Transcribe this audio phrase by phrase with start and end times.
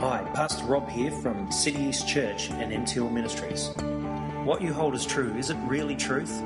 [0.00, 3.68] Hi, Pastor Rob here from City East Church and MTL Ministries.
[4.46, 6.40] What you hold as true, is it really truth?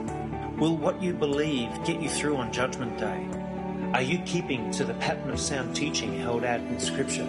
[0.58, 3.28] Will what you believe get you through on Judgment Day?
[3.92, 7.28] Are you keeping to the pattern of sound teaching held out in Scripture?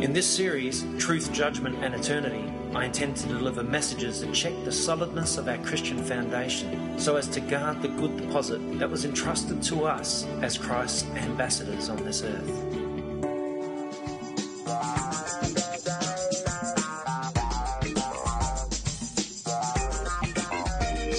[0.00, 4.72] In this series, Truth, Judgment and Eternity, I intend to deliver messages that check the
[4.72, 9.62] solidness of our Christian foundation so as to guard the good deposit that was entrusted
[9.64, 12.83] to us as Christ's ambassadors on this earth.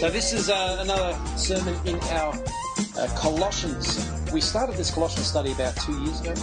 [0.06, 2.32] So, this is uh, another sermon in our
[2.96, 4.08] uh, Colossians.
[4.32, 6.36] We started this Colossians study about two years ago.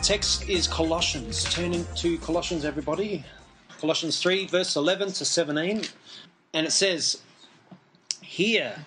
[0.00, 1.42] Text is Colossians.
[1.52, 3.24] Turning to Colossians, everybody.
[3.80, 5.82] Colossians 3, verse 11 to 17.
[6.54, 7.20] And it says,
[8.20, 8.84] Here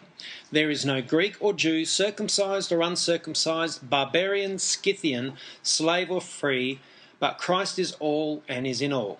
[0.54, 5.34] there is no Greek or Jew, circumcised or uncircumcised, barbarian, Scythian,
[5.64, 6.80] slave or free,
[7.20, 9.20] but Christ is all and is in all.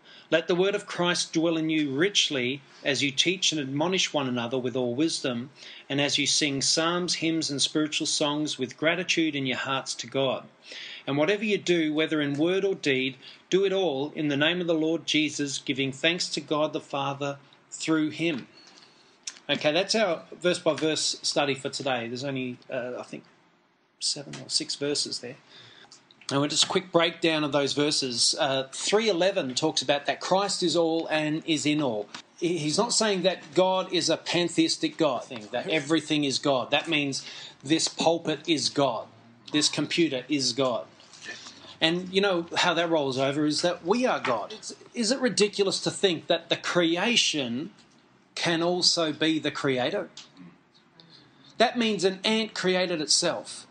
[0.31, 4.29] Let the word of Christ dwell in you richly as you teach and admonish one
[4.29, 5.49] another with all wisdom,
[5.89, 10.07] and as you sing psalms, hymns, and spiritual songs with gratitude in your hearts to
[10.07, 10.45] God.
[11.05, 13.17] And whatever you do, whether in word or deed,
[13.49, 16.79] do it all in the name of the Lord Jesus, giving thanks to God the
[16.79, 17.37] Father
[17.69, 18.47] through him.
[19.49, 22.07] Okay, that's our verse by verse study for today.
[22.07, 23.25] There's only, uh, I think,
[23.99, 25.35] seven or six verses there.
[26.31, 28.35] And just a quick breakdown of those verses.
[28.39, 32.07] Uh, 311 talks about that Christ is all and is in all.
[32.39, 36.71] He's not saying that God is a pantheistic God, thing, that everything is God.
[36.71, 37.25] That means
[37.63, 39.07] this pulpit is God,
[39.51, 40.85] this computer is God.
[41.81, 44.53] And you know how that rolls over is that we are God.
[44.93, 47.71] Is it ridiculous to think that the creation
[48.35, 50.09] can also be the creator?
[51.57, 53.67] That means an ant created itself.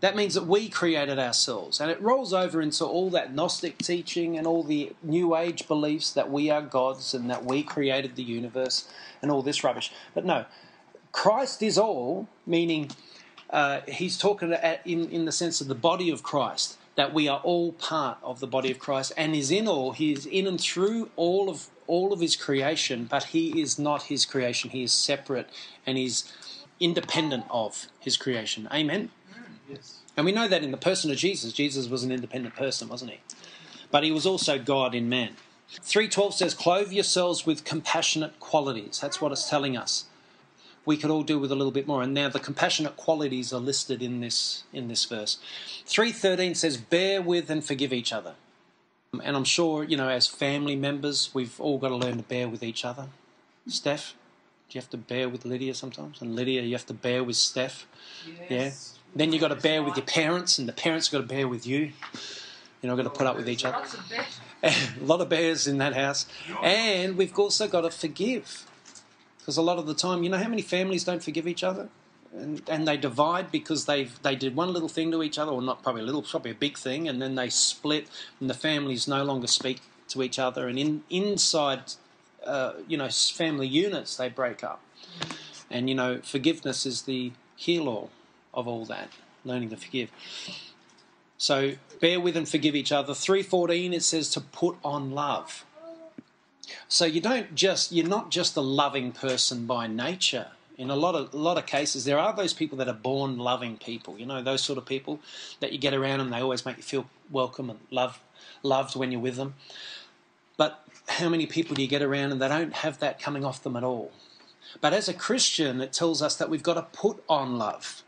[0.00, 1.80] That means that we created ourselves.
[1.80, 6.10] And it rolls over into all that Gnostic teaching and all the New Age beliefs
[6.12, 8.88] that we are gods and that we created the universe
[9.20, 9.92] and all this rubbish.
[10.14, 10.46] But no,
[11.12, 12.90] Christ is all, meaning
[13.50, 17.28] uh, he's talking at, in, in the sense of the body of Christ, that we
[17.28, 19.92] are all part of the body of Christ and is in all.
[19.92, 24.04] He is in and through all of all of his creation, but he is not
[24.04, 24.70] his creation.
[24.70, 25.48] He is separate
[25.84, 26.32] and he's
[26.78, 28.68] independent of his creation.
[28.72, 29.10] Amen.
[29.70, 29.98] Yes.
[30.16, 31.52] And we know that in the person of Jesus.
[31.52, 33.20] Jesus was an independent person, wasn't he?
[33.90, 35.36] But he was also God in man.
[35.82, 38.98] 312 says, Clothe yourselves with compassionate qualities.
[39.00, 40.06] That's what it's telling us.
[40.84, 42.02] We could all do with a little bit more.
[42.02, 45.38] And now the compassionate qualities are listed in this in this verse.
[45.86, 48.34] 313 says, Bear with and forgive each other.
[49.22, 52.48] And I'm sure, you know, as family members, we've all got to learn to bear
[52.48, 53.08] with each other.
[53.66, 54.14] Steph,
[54.68, 56.22] do you have to bear with Lydia sometimes?
[56.22, 57.86] And Lydia, you have to bear with Steph.
[58.48, 58.94] Yes.
[58.94, 58.99] Yeah.
[59.14, 61.48] Then you've got to bear with your parents, and the parents have got to bear
[61.48, 61.92] with you.
[62.82, 63.84] You know, got to put up with each other.
[64.62, 66.26] a lot of bears in that house.
[66.62, 68.66] And we've also got to forgive.
[69.38, 71.88] Because a lot of the time, you know how many families don't forgive each other?
[72.32, 75.60] And, and they divide because they they did one little thing to each other, or
[75.60, 78.06] not probably a little, probably a big thing, and then they split,
[78.38, 81.94] and the families no longer speak to each other, and in inside,
[82.46, 84.80] uh, you know, family units they break up,
[85.68, 88.10] and you know, forgiveness is the heal all
[88.52, 89.10] of all that,
[89.44, 90.10] learning to forgive.
[91.38, 93.14] So bear with and forgive each other.
[93.14, 95.64] 314 it says to put on love.
[96.88, 100.48] So you don't just you're not just a loving person by nature.
[100.76, 103.38] In a lot of a lot of cases, there are those people that are born
[103.38, 104.18] loving people.
[104.18, 105.20] You know those sort of people
[105.60, 108.20] that you get around and they always make you feel welcome and love
[108.62, 109.54] loved when you're with them.
[110.56, 113.62] But how many people do you get around and they don't have that coming off
[113.62, 114.12] them at all?
[114.80, 118.02] But as a Christian, it tells us that we've got to put on love.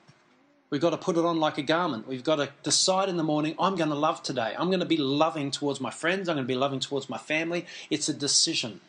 [0.72, 2.08] We've got to put it on like a garment.
[2.08, 4.54] We've got to decide in the morning, I'm going to love today.
[4.58, 6.30] I'm going to be loving towards my friends.
[6.30, 7.66] I'm going to be loving towards my family.
[7.90, 8.80] It's a decision.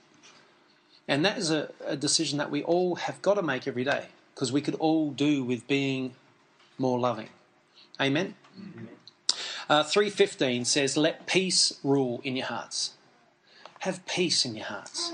[1.10, 4.06] And that is a, a decision that we all have got to make every day
[4.34, 6.16] because we could all do with being
[6.78, 7.28] more loving.
[8.00, 8.36] Amen?
[8.58, 8.88] Amen.
[9.70, 12.94] Uh, 315 says, Let peace rule in your hearts.
[13.80, 15.12] Have peace in your hearts.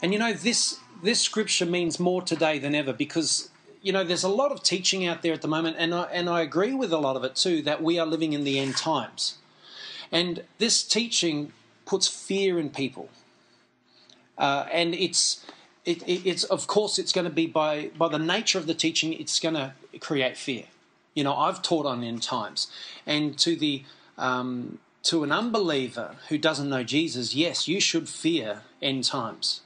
[0.00, 3.50] And you know, this, this scripture means more today than ever because
[3.84, 6.26] you know, there's a lot of teaching out there at the moment, and I, and
[6.26, 8.78] I agree with a lot of it too, that we are living in the end
[8.78, 9.36] times.
[10.10, 11.52] And this teaching
[11.84, 13.10] puts fear in people.
[14.38, 15.44] Uh, and it's,
[15.84, 18.72] it, it, it's, of course, it's going to be by, by the nature of the
[18.72, 20.64] teaching, it's going to create fear.
[21.12, 22.68] You know, I've taught on end times.
[23.06, 23.82] And to the,
[24.16, 29.60] um, to an unbeliever who doesn't know Jesus, yes, you should fear end times.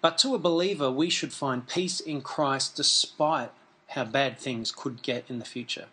[0.00, 3.50] But to a believer, we should find peace in Christ despite
[3.88, 5.86] how bad things could get in the future.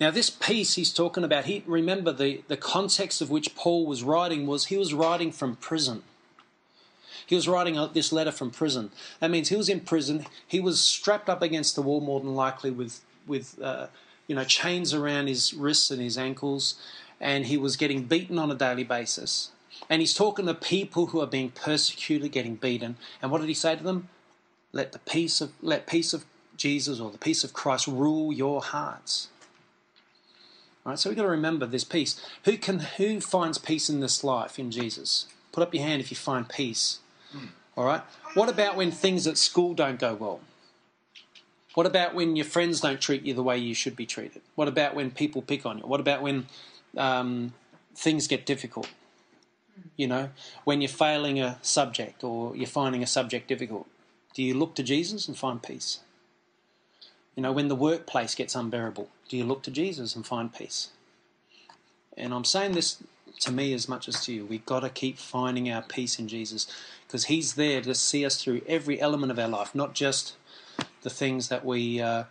[0.00, 4.02] Now, this peace he's talking about, he, remember the, the context of which Paul was
[4.02, 6.02] writing was he was writing from prison.
[7.26, 8.90] He was writing this letter from prison.
[9.20, 10.24] That means he was in prison.
[10.46, 13.88] He was strapped up against the wall, more than likely, with with uh,
[14.26, 16.76] you know chains around his wrists and his ankles,
[17.20, 19.50] and he was getting beaten on a daily basis.
[19.88, 22.96] And he's talking to people who are being persecuted, getting beaten.
[23.22, 24.08] And what did he say to them?
[24.72, 26.24] Let the peace of let peace of
[26.56, 29.28] Jesus or the peace of Christ rule your hearts.
[30.84, 32.20] All right, so we've got to remember this peace.
[32.44, 35.26] Who can who finds peace in this life in Jesus?
[35.52, 37.00] Put up your hand if you find peace.
[37.76, 38.02] All right.
[38.34, 40.40] What about when things at school don't go well?
[41.74, 44.42] What about when your friends don't treat you the way you should be treated?
[44.56, 45.84] What about when people pick on you?
[45.86, 46.46] What about when
[46.96, 47.54] um,
[47.94, 48.88] things get difficult?
[49.96, 50.30] You know,
[50.64, 53.86] when you're failing a subject or you're finding a subject difficult,
[54.34, 56.00] do you look to Jesus and find peace?
[57.34, 60.88] You know, when the workplace gets unbearable, do you look to Jesus and find peace?
[62.16, 63.02] And I'm saying this
[63.40, 64.44] to me as much as to you.
[64.44, 66.66] We've got to keep finding our peace in Jesus
[67.06, 70.34] because He's there to see us through every element of our life, not just
[71.02, 72.24] the things that we uh,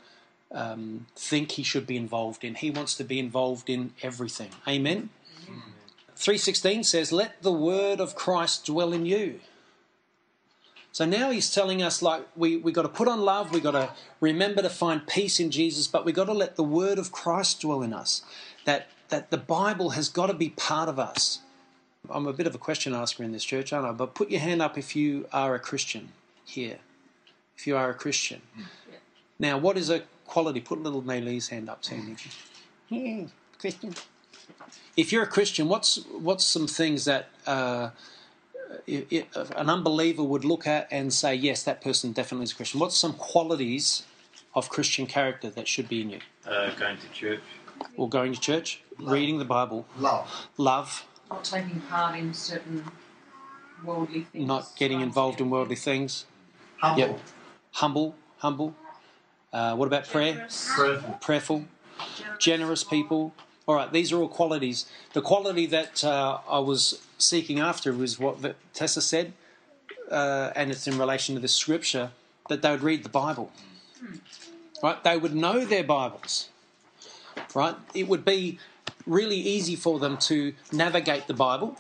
[0.51, 2.55] um, think He should be involved in.
[2.55, 4.49] He wants to be involved in everything.
[4.67, 5.09] Amen.
[6.17, 9.39] 316 says, Let the word of Christ dwell in you.
[10.91, 13.71] So now he's telling us like we we got to put on love, we got
[13.71, 17.11] to remember to find peace in Jesus, but we got to let the word of
[17.11, 18.23] Christ dwell in us.
[18.65, 21.41] That that the Bible has got to be part of us.
[22.09, 23.91] I'm a bit of a question asker in this church, aren't I?
[23.91, 26.79] But put your hand up if you are a Christian here.
[27.55, 28.41] If you are a Christian.
[28.57, 28.65] Yeah.
[29.37, 30.61] Now, what is a quality?
[30.61, 32.15] Put little Maylee's hand up, Sandy.
[32.89, 33.25] Yeah, hmm,
[33.59, 33.93] Christian.
[34.95, 37.89] If you're a Christian, what's what's some things that uh,
[38.85, 42.55] it, it, an unbeliever would look at and say, yes, that person definitely is a
[42.55, 42.79] Christian?
[42.79, 44.03] What's some qualities
[44.55, 46.19] of Christian character that should be in you?
[46.45, 47.41] Uh, going to church.
[47.95, 49.13] Or going to church, Love.
[49.13, 49.85] reading the Bible.
[49.99, 50.47] Love.
[50.57, 51.05] Love.
[51.29, 52.83] Not taking part in certain
[53.83, 54.47] worldly things.
[54.47, 56.25] Not getting involved in worldly things.
[56.77, 56.99] Humble.
[56.99, 57.19] Yep.
[57.73, 58.15] Humble.
[58.37, 58.75] Humble.
[59.53, 60.47] Uh, what about prayer?
[60.75, 61.17] Prayerful.
[61.21, 61.65] Prayerful.
[62.17, 62.43] Generous.
[62.43, 63.33] Generous people.
[63.67, 64.85] All right, these are all qualities.
[65.11, 69.33] The quality that uh, I was seeking after was what Tessa said,
[70.09, 72.11] uh, and it's in relation to the scripture
[72.47, 73.51] that they would read the Bible.
[74.81, 75.03] Right?
[75.03, 76.47] They would know their Bibles.
[77.53, 77.75] Right?
[77.93, 78.57] It would be
[79.05, 81.75] really easy for them to navigate the Bible.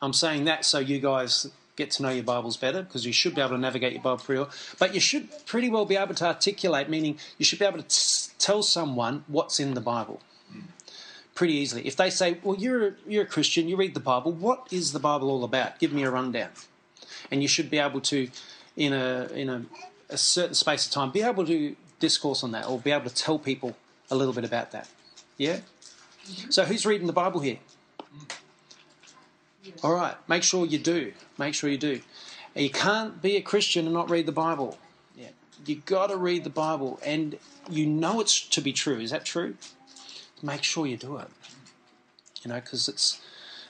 [0.00, 1.46] I'm saying that so you guys
[1.76, 4.24] get to know your Bibles better because you should be able to navigate your Bible
[4.24, 4.50] pretty well.
[4.76, 7.88] But you should pretty well be able to articulate, meaning you should be able to
[7.88, 10.20] t- tell someone what's in the Bible
[11.34, 11.86] pretty easily.
[11.86, 14.32] If they say, "Well, you're a, you're a Christian, you read the Bible.
[14.32, 15.78] What is the Bible all about?
[15.78, 16.50] Give me a rundown."
[17.30, 18.28] And you should be able to,
[18.76, 19.64] in a in a,
[20.10, 23.14] a certain space of time, be able to discourse on that or be able to
[23.14, 23.76] tell people
[24.10, 24.88] a little bit about that.
[25.38, 25.60] Yeah.
[26.50, 27.58] So who's reading the Bible here?
[29.82, 30.16] All right.
[30.28, 31.12] Make sure you do.
[31.38, 32.00] Make sure you do.
[32.54, 34.78] You can't be a Christian and not read the Bible.
[35.16, 35.28] Yeah.
[35.64, 37.38] You got to read the Bible, and
[37.70, 38.98] you know it's to be true.
[38.98, 39.56] Is that true?
[40.42, 41.28] Make sure you do it.
[42.42, 43.20] You know, because it's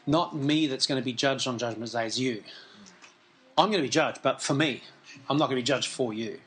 [0.07, 2.43] not me that's going to be judged on Judgment Day, it's you.
[3.59, 4.83] I'm going to be judged, but for me,
[5.29, 6.39] I'm not going to be judged for you.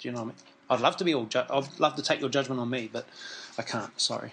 [0.00, 0.36] Do you know what I mean?
[0.70, 1.26] I'd love to be all.
[1.26, 3.06] Ju- I'd love to take your judgment on me, but
[3.58, 3.98] I can't.
[4.00, 4.32] Sorry.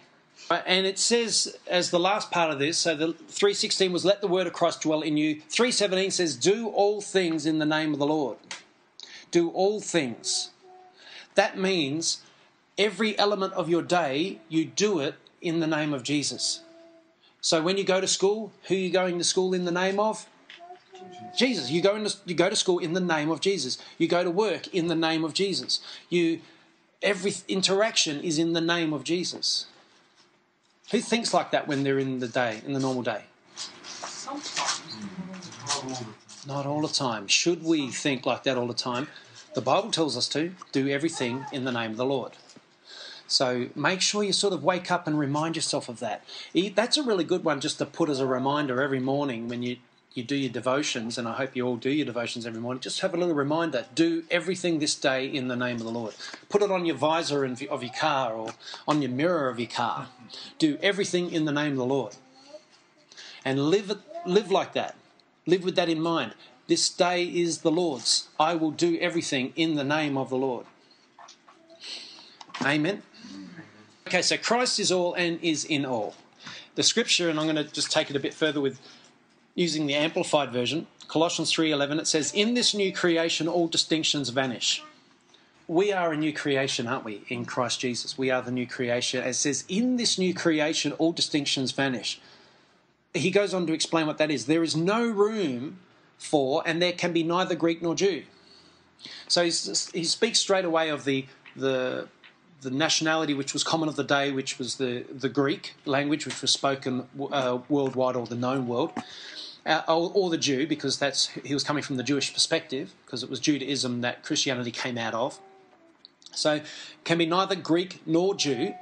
[0.49, 4.27] And it says, as the last part of this, so the 316 was, let the
[4.27, 5.41] word of Christ dwell in you.
[5.49, 8.37] 317 says, do all things in the name of the Lord.
[9.29, 10.49] Do all things.
[11.35, 12.23] That means
[12.79, 16.61] every element of your day, you do it in the name of Jesus.
[17.41, 19.99] So when you go to school, who are you going to school in the name
[19.99, 20.25] of?
[21.37, 21.69] Jesus.
[21.69, 23.77] You go, into, you go to school in the name of Jesus.
[23.97, 25.79] You go to work in the name of Jesus.
[26.09, 26.41] You,
[27.01, 29.67] every interaction is in the name of Jesus.
[30.91, 33.25] Who thinks like that when they're in the day, in the normal day?
[33.93, 34.81] Sometimes.
[36.47, 37.27] Not all the time.
[37.27, 39.07] Should we think like that all the time?
[39.53, 42.33] The Bible tells us to do everything in the name of the Lord.
[43.29, 46.23] So make sure you sort of wake up and remind yourself of that.
[46.75, 49.77] That's a really good one just to put as a reminder every morning when you,
[50.15, 52.81] you do your devotions, and I hope you all do your devotions every morning.
[52.81, 56.15] Just have a little reminder do everything this day in the name of the Lord.
[56.49, 58.49] Put it on your visor of your car or
[58.87, 60.07] on your mirror of your car.
[60.57, 62.15] Do everything in the name of the Lord.
[63.45, 64.95] and live, live like that.
[65.45, 66.33] Live with that in mind.
[66.67, 68.27] This day is the Lord's.
[68.39, 70.65] I will do everything in the name of the Lord.
[72.63, 73.01] Amen.
[74.09, 76.15] Okay, so Christ is all and is in all.
[76.73, 78.79] The scripture, and I'm going to just take it a bit further with
[79.53, 84.81] using the amplified version, Colossians 3:11 it says in this new creation all distinctions vanish.
[85.67, 88.17] We are a new creation, aren't we, in Christ Jesus?
[88.17, 89.23] We are the new creation.
[89.23, 92.19] It says in this new creation all distinctions vanish.
[93.13, 94.47] He goes on to explain what that is.
[94.47, 95.81] There is no room
[96.17, 98.23] for and there can be neither Greek nor Jew.
[99.27, 102.07] So he speaks straight away of the the
[102.61, 106.41] the nationality which was common of the day, which was the, the Greek language, which
[106.41, 108.91] was spoken uh, worldwide or the known world,
[109.65, 113.23] uh, or, or, the Jew, because that's he was coming from the Jewish perspective, because
[113.23, 115.39] it was Judaism that Christianity came out of.
[116.31, 116.61] So,
[117.03, 118.73] can be neither Greek nor Jew,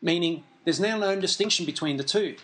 [0.00, 2.36] meaning there's now no distinction between the two,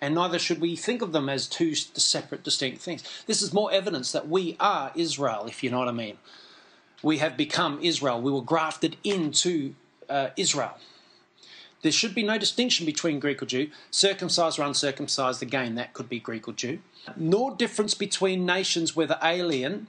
[0.00, 3.02] and neither should we think of them as two separate, distinct things.
[3.26, 6.18] This is more evidence that we are Israel, if you know what I mean.
[7.02, 8.20] We have become Israel.
[8.20, 9.74] We were grafted into
[10.08, 10.76] uh, Israel.
[11.82, 16.08] There should be no distinction between Greek or Jew, circumcised or uncircumcised, again, that could
[16.08, 16.78] be Greek or Jew,
[17.14, 19.88] nor difference between nations, whether alien,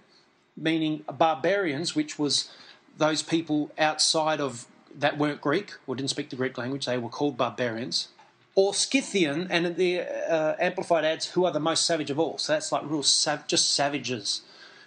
[0.58, 2.52] meaning barbarians, which was
[2.98, 4.68] those people outside of
[4.98, 8.10] that weren't Greek or didn't speak the Greek language, they were called barbarians,
[8.56, 12.38] or Scythian, and the uh, Amplified adds, who are the most savage of all.
[12.38, 14.42] So that's like real sav- just savages,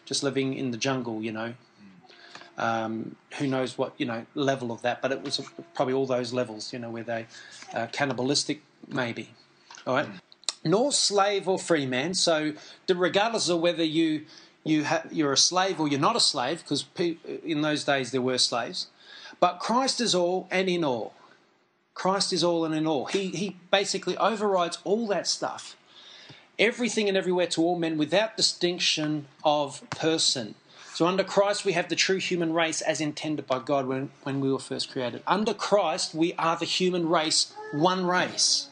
[0.04, 1.54] just living in the jungle, you know,
[2.58, 5.40] um, who knows what you know level of that, but it was
[5.74, 7.26] probably all those levels, you know, where they
[7.72, 9.30] uh, cannibalistic, maybe.
[9.86, 10.08] All right,
[10.64, 12.14] nor slave or free man.
[12.14, 12.52] So
[12.88, 14.26] regardless of whether you
[14.64, 18.10] you ha- you're a slave or you're not a slave, because pe- in those days
[18.10, 18.88] there were slaves,
[19.40, 21.14] but Christ is all and in all.
[21.94, 23.06] Christ is all and in all.
[23.06, 25.76] He he basically overrides all that stuff,
[26.58, 30.56] everything and everywhere to all men without distinction of person.
[30.98, 34.40] So under Christ, we have the true human race as intended by God when, when
[34.40, 35.22] we were first created.
[35.28, 38.66] Under Christ, we are the human race, one race.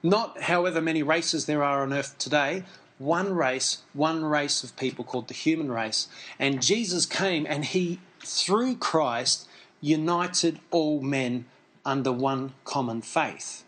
[0.00, 2.62] Not however many races there are on earth today,
[2.98, 6.06] one race, one race of people called the human race.
[6.38, 9.48] And Jesus came and he, through Christ,
[9.80, 11.46] united all men
[11.84, 13.64] under one common faith.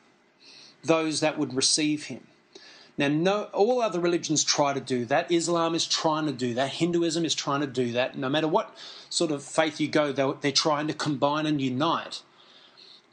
[0.85, 2.29] Those that would receive him.
[2.99, 5.31] Now, no, all other religions try to do that.
[5.31, 6.71] Islam is trying to do that.
[6.71, 8.19] Hinduism is trying to do that.
[8.19, 8.77] No matter what
[9.09, 12.23] sort of faith you go, they're, they're trying to combine and unite.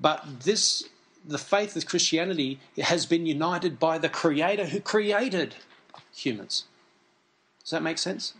[0.02, 0.90] But this,
[1.24, 5.56] the faith of Christianity, has been united by the Creator who created
[6.14, 6.66] humans.
[7.62, 8.34] Does that make sense?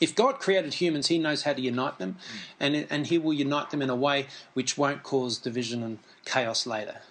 [0.00, 2.16] If God created humans, He knows how to unite them,
[2.58, 6.66] and, and He will unite them in a way which won't cause division and chaos
[6.66, 7.02] later.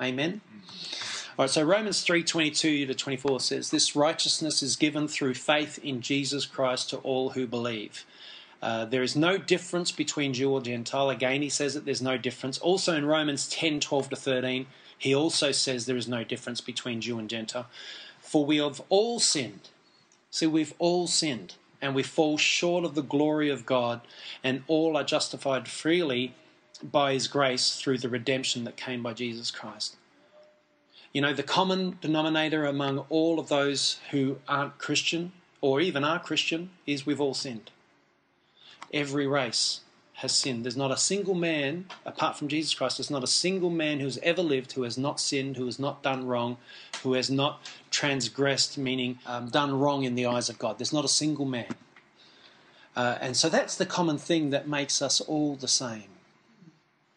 [0.00, 0.40] Amen.
[1.36, 6.00] All right, so Romans 3:22 to 24 says, "This righteousness is given through faith in
[6.00, 8.06] Jesus Christ to all who believe."
[8.62, 11.10] Uh, there is no difference between Jew or Gentile.
[11.10, 12.58] Again, he says that there's no difference.
[12.58, 17.00] Also in Romans 10 12 to 13, he also says there is no difference between
[17.00, 17.66] Jew and Gentile.
[18.20, 19.70] For we have all sinned.
[20.30, 24.02] See, we've all sinned, and we fall short of the glory of God,
[24.44, 26.36] and all are justified freely
[26.80, 29.96] by his grace through the redemption that came by Jesus Christ.
[31.14, 35.30] You know, the common denominator among all of those who aren't Christian
[35.60, 37.70] or even are Christian is we've all sinned.
[38.92, 39.80] Every race
[40.14, 40.64] has sinned.
[40.64, 44.18] There's not a single man, apart from Jesus Christ, there's not a single man who's
[44.18, 46.56] ever lived who has not sinned, who has not done wrong,
[47.04, 47.60] who has not
[47.92, 50.78] transgressed, meaning um, done wrong in the eyes of God.
[50.78, 51.74] There's not a single man.
[52.96, 56.10] Uh, and so that's the common thing that makes us all the same,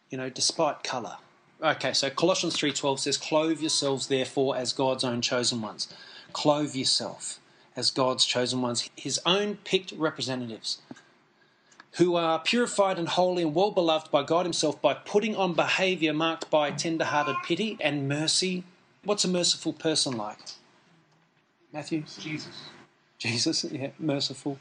[0.08, 1.16] you know, despite colour.
[1.60, 5.88] Okay, so Colossians 3:12 says, "Clothe yourselves therefore as God's own chosen ones."
[6.32, 7.40] Clothe yourself
[7.74, 10.78] as God's chosen ones, his own picked representatives,
[11.92, 16.12] who are purified and holy and well beloved by God himself by putting on behavior
[16.12, 18.62] marked by tender-hearted pity and mercy.
[19.02, 20.38] What's a merciful person like?
[21.72, 22.04] Matthew?
[22.20, 22.68] Jesus.
[23.18, 24.58] Jesus, yeah, merciful.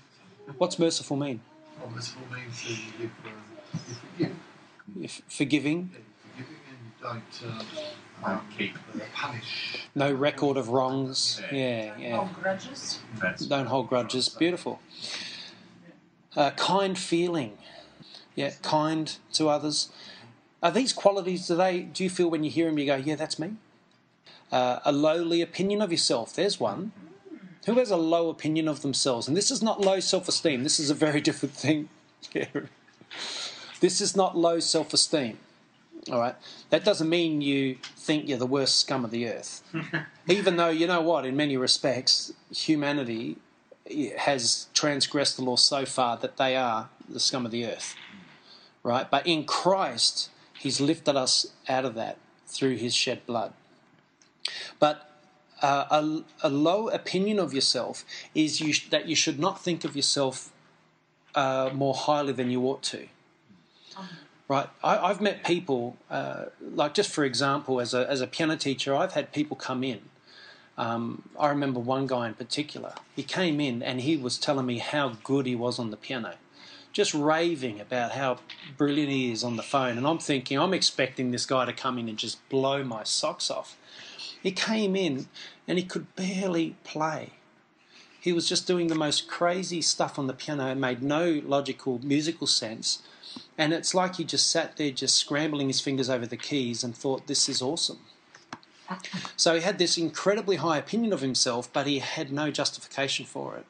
[0.58, 1.42] What's merciful mean?
[1.80, 3.96] Well, merciful means that you give, you forgive.
[4.18, 4.39] Forgiving.
[4.96, 5.92] Yeah, forgiving
[7.01, 7.24] don't
[8.24, 9.88] um, keep uh, punish.
[9.96, 11.42] No record of wrongs.
[11.51, 12.18] Yeah, yeah.
[12.18, 13.00] Hold grudges.
[13.48, 14.30] Don't hold grudges.
[14.30, 14.80] Beautiful.
[16.36, 17.58] Uh, kind feeling.
[18.36, 19.89] Yeah, kind to others.
[20.62, 23.16] Are these qualities, do, they, do you feel when you hear them, you go, yeah,
[23.16, 23.54] that's me?
[24.51, 26.34] Uh, a lowly opinion of yourself.
[26.34, 26.92] There's one.
[27.66, 29.27] Who has a low opinion of themselves?
[29.27, 30.63] And this is not low self esteem.
[30.63, 31.89] This is a very different thing.
[33.82, 35.38] this is not low self esteem.
[36.12, 36.36] All right.
[36.70, 39.64] That doesn't mean you think you're the worst scum of the earth.
[40.28, 43.38] Even though, you know what, in many respects, humanity
[44.18, 47.96] has transgressed the law so far that they are the scum of the earth.
[48.84, 49.10] Right?
[49.10, 53.54] But in Christ, He's lifted us out of that through His shed blood.
[54.80, 55.10] But
[55.62, 59.84] uh, a, a, low opinion of yourself is you sh- that you should not think
[59.84, 60.52] of yourself
[61.36, 63.08] uh, more highly than you ought to.
[64.50, 68.56] Right, I, have met people, uh, like just for example, as a, as a piano
[68.56, 70.00] teacher, I've had people come in.
[70.77, 72.94] Um, I remember one guy in particular.
[73.13, 76.36] He came in and he was telling me how good he was on the piano,
[76.94, 78.39] just raving about how
[78.77, 79.98] brilliant he is on the phone.
[79.98, 83.51] And I'm thinking, I'm expecting this guy to come in and just blow my socks
[83.51, 83.75] off.
[84.42, 85.27] He came in
[85.68, 87.32] and he could barely play.
[88.22, 92.00] He was just doing the most crazy stuff on the piano, it made no logical
[92.01, 93.01] musical sense
[93.58, 96.96] and it's like he just sat there, just scrambling his fingers over the keys and
[96.96, 98.00] thought, this is awesome.
[99.36, 103.58] So he had this incredibly high opinion of himself, but he had no justification for
[103.58, 103.65] it.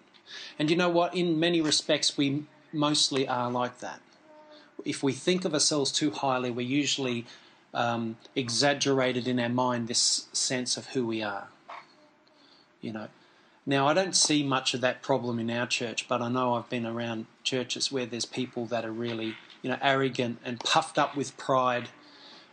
[0.60, 1.16] And you know what?
[1.16, 4.02] In many respects, we mostly are like that.
[4.86, 7.26] If we think of ourselves too highly, we're usually
[7.74, 11.48] um, exaggerated in our mind this sense of who we are.
[12.82, 13.08] You know.
[13.66, 16.70] Now, I don't see much of that problem in our church, but I know I've
[16.70, 21.16] been around churches where there's people that are really you know, arrogant and puffed up
[21.16, 21.90] with pride,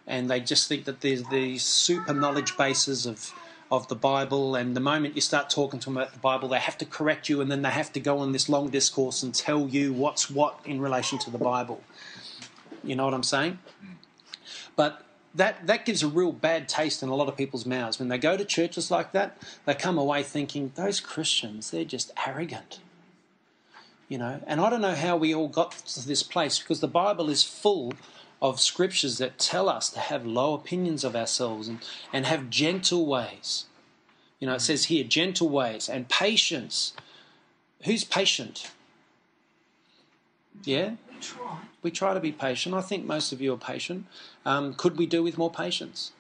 [0.07, 3.33] and they just think that there's these super knowledge bases of
[3.71, 6.59] of the Bible, and the moment you start talking to them about the Bible, they
[6.59, 9.35] have to correct you, and then they have to go on this long discourse and
[9.35, 11.83] tell you what's what in relation to the Bible.
[12.83, 13.59] You know what I'm saying?
[14.77, 18.09] But that that gives a real bad taste in a lot of people's mouths when
[18.09, 19.37] they go to churches like that.
[19.65, 22.81] They come away thinking those Christians, they're just arrogant
[24.09, 24.41] you know.
[24.47, 27.43] And I don't know how we all got to this place because the Bible is
[27.43, 27.93] full
[28.43, 31.79] of scriptures that tell us to have low opinions of ourselves and,
[32.13, 33.67] and have gentle ways.
[34.39, 36.93] You know, it says here, gentle ways and patience.
[37.85, 38.71] Who's patient?
[40.65, 40.97] Yeah?
[41.09, 41.59] We try.
[41.83, 42.75] We try to be patient.
[42.75, 44.07] I think most of you are patient.
[44.45, 46.13] Um, could we do with more patience?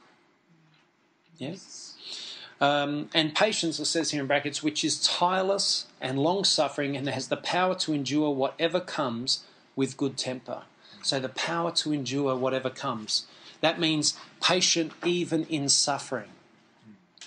[1.37, 1.84] Yes.
[2.61, 7.09] Um, and patience, it says here in brackets, which is tireless and long suffering and
[7.09, 9.45] has the power to endure whatever comes
[9.77, 10.63] with good temper.
[11.03, 13.27] So, the power to endure whatever comes.
[13.61, 16.29] That means patient even in suffering.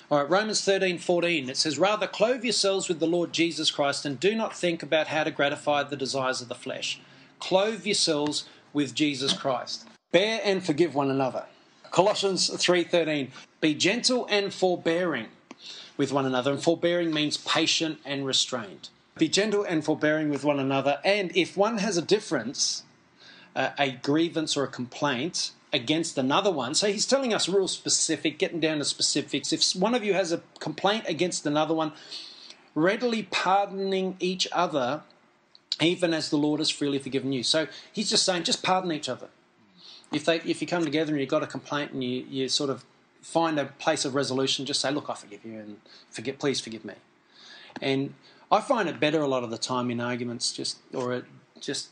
[0.09, 4.05] All right, Romans 13 14, it says, Rather clothe yourselves with the Lord Jesus Christ
[4.05, 7.01] and do not think about how to gratify the desires of the flesh.
[7.39, 9.85] Clothe yourselves with Jesus Christ.
[10.11, 11.45] Bear and forgive one another.
[11.91, 15.27] Colossians 3:13 Be gentle and forbearing
[15.97, 18.89] with one another and forbearing means patient and restrained.
[19.17, 22.83] Be gentle and forbearing with one another and if one has a difference
[23.55, 26.75] uh, a grievance or a complaint against another one.
[26.75, 29.51] So he's telling us real specific, getting down to specifics.
[29.51, 31.91] If one of you has a complaint against another one,
[32.75, 35.01] readily pardoning each other
[35.81, 37.43] even as the Lord has freely forgiven you.
[37.43, 39.27] So he's just saying just pardon each other
[40.13, 42.69] if they if you come together and you've got a complaint and you, you sort
[42.69, 42.85] of
[43.21, 45.77] find a place of resolution, just say, look, I forgive you and
[46.09, 46.93] forget, please forgive me.
[47.81, 48.13] And
[48.51, 51.25] I find it better a lot of the time in arguments, just or
[51.59, 51.89] just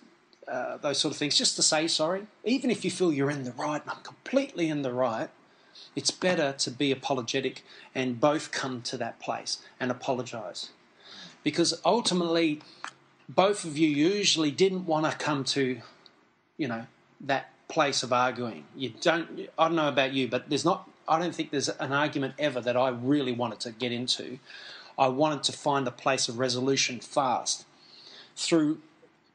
[0.47, 3.43] uh, those sort of things, just to say sorry, even if you feel you're in
[3.43, 3.82] the right.
[3.88, 5.30] I'm completely in the right.
[5.95, 10.69] It's better to be apologetic and both come to that place and apologize,
[11.43, 12.62] because ultimately,
[13.28, 15.82] both of you usually didn't want to come to,
[16.58, 16.86] you know,
[17.19, 18.65] that place of arguing.
[18.75, 19.49] You don't.
[19.58, 20.89] I don't know about you, but there's not.
[21.08, 24.39] I don't think there's an argument ever that I really wanted to get into.
[24.97, 27.65] I wanted to find a place of resolution fast
[28.36, 28.80] through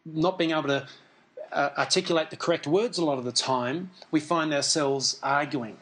[0.05, 0.87] not being able to
[1.53, 3.91] uh, articulate the correct words a lot of the time.
[4.11, 5.77] We find ourselves arguing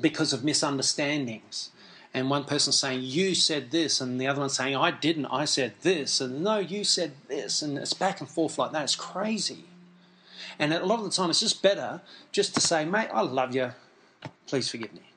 [0.00, 1.70] because of misunderstandings.
[2.12, 5.46] And one person saying, You said this, and the other one saying, I didn't, I
[5.46, 8.84] said this, and no, you said this, and it's back and forth like that.
[8.84, 9.64] It's crazy.
[10.58, 12.00] And a lot of the time, it's just better
[12.32, 13.72] just to say, mate, I love you.
[14.46, 15.10] Please forgive me.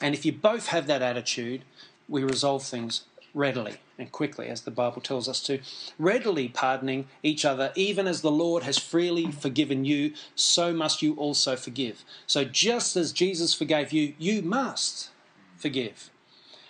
[0.00, 1.62] And if you both have that attitude,
[2.08, 5.60] we resolve things readily and quickly, as the Bible tells us to.
[5.98, 11.14] Readily pardoning each other, even as the Lord has freely forgiven you, so must you
[11.14, 12.04] also forgive.
[12.26, 15.10] So just as Jesus forgave you, you must
[15.56, 16.10] forgive.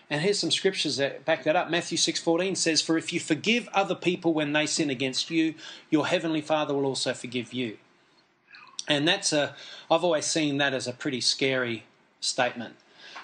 [0.08, 1.68] And here's some scriptures that back that up.
[1.68, 5.54] Matthew 6:14 says, "For if you forgive other people when they sin against you,
[5.90, 7.78] your heavenly Father will also forgive you."
[8.88, 9.54] And that's a,
[9.90, 11.84] I've always seen that as a pretty scary
[12.20, 12.76] statement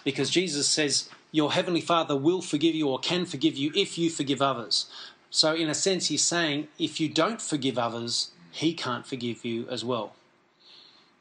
[0.05, 4.11] because Jesus says, Your heavenly Father will forgive you or can forgive you if you
[4.11, 4.87] forgive others.
[5.31, 9.66] So, in a sense, he's saying, if you don't forgive others, he can't forgive you
[9.70, 10.14] as well.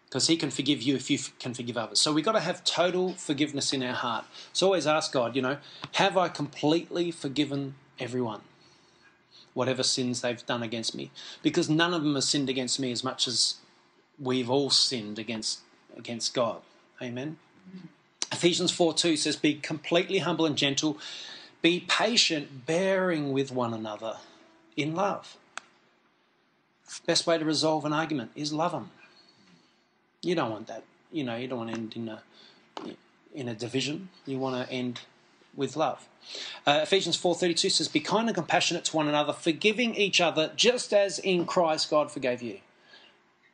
[0.06, 2.01] because He can forgive you if you can forgive others.
[2.01, 4.25] So we've got to have total forgiveness in our heart.
[4.51, 5.58] So always ask God, you know,
[5.93, 8.41] have I completely forgiven everyone?
[9.54, 11.12] Whatever sins they've done against me.
[11.41, 13.56] Because none of them have sinned against me as much as
[14.22, 15.60] we've all sinned against,
[15.98, 16.62] against God.
[17.02, 17.38] Amen.
[18.32, 20.98] Ephesians 4 2 says, Be completely humble and gentle,
[21.62, 24.18] be patient, bearing with one another
[24.78, 25.38] in love.
[27.06, 28.92] Best way to resolve an argument is love them.
[30.22, 30.84] You don't want that.
[31.12, 32.22] You know, you don't want to end in a
[33.34, 34.10] in a division.
[34.26, 35.02] You want to end
[35.56, 36.08] with love.
[36.66, 40.94] Uh, Ephesians 4:32 says, "Be kind and compassionate to one another, forgiving each other, just
[40.94, 42.60] as in Christ God forgave you."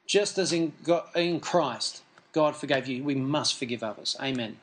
[0.07, 4.15] Just as in God, in Christ God forgave you, we must forgive others.
[4.21, 4.57] Amen.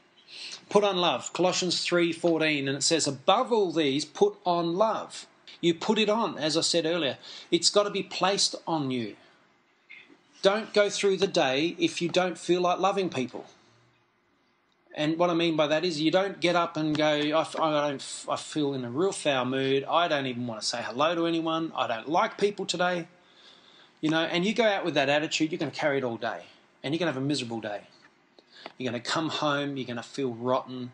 [0.69, 1.33] Put on love.
[1.33, 5.27] Colossians 3:14 and it says, "Above all these, put on love."
[5.61, 7.19] You put it on, as I said earlier.
[7.51, 9.17] It's got to be placed on you.
[10.43, 13.47] Don't go through the day if you don't feel like loving people.
[14.95, 17.89] And what I mean by that is you don't get up and go, I, I,
[17.89, 19.85] don't, I feel in a real foul mood.
[19.85, 21.73] I don't even want to say hello to anyone.
[21.75, 23.09] I don't like people today.
[24.01, 26.17] You know, and you go out with that attitude, you're going to carry it all
[26.17, 26.43] day.
[26.83, 27.83] And you're going to have a miserable day.
[28.77, 30.93] You're going to come home, you're going to feel rotten.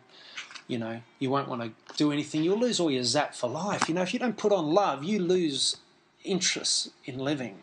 [0.67, 2.43] You know, you won't want to do anything.
[2.43, 3.89] You'll lose all your zap for life.
[3.89, 5.77] You know, if you don't put on love, you lose
[6.23, 7.57] interest in living.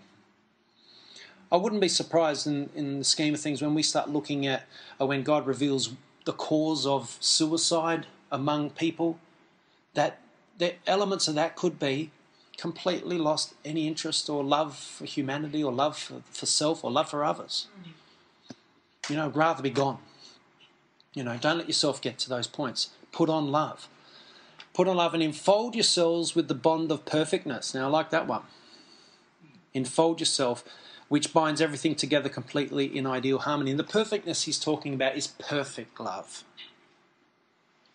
[1.50, 4.64] I wouldn't be surprised in, in the scheme of things when we start looking at
[5.00, 5.94] uh, when God reveals
[6.26, 9.18] the cause of suicide among people,
[9.94, 10.20] that,
[10.58, 12.10] the elements of that could be
[12.58, 17.08] completely lost any interest or love for humanity or love for, for self or love
[17.08, 17.68] for others.
[19.08, 19.98] You know, rather be gone.
[21.14, 22.90] You know, don't let yourself get to those points.
[23.12, 23.88] Put on love.
[24.74, 27.74] Put on love and enfold yourselves with the bond of perfectness.
[27.74, 28.42] Now, I like that one.
[29.72, 30.64] Enfold yourself
[31.08, 33.70] which binds everything together completely in ideal harmony.
[33.70, 36.44] And the perfectness he's talking about is perfect love.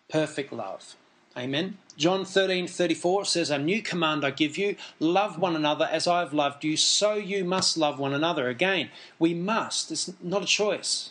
[0.08, 0.96] Perfect love.
[1.36, 1.78] Amen.
[1.96, 6.20] John 13 34 says, A new command I give you love one another as I
[6.20, 8.48] have loved you, so you must love one another.
[8.48, 9.90] Again, we must.
[9.90, 11.10] It's not a choice.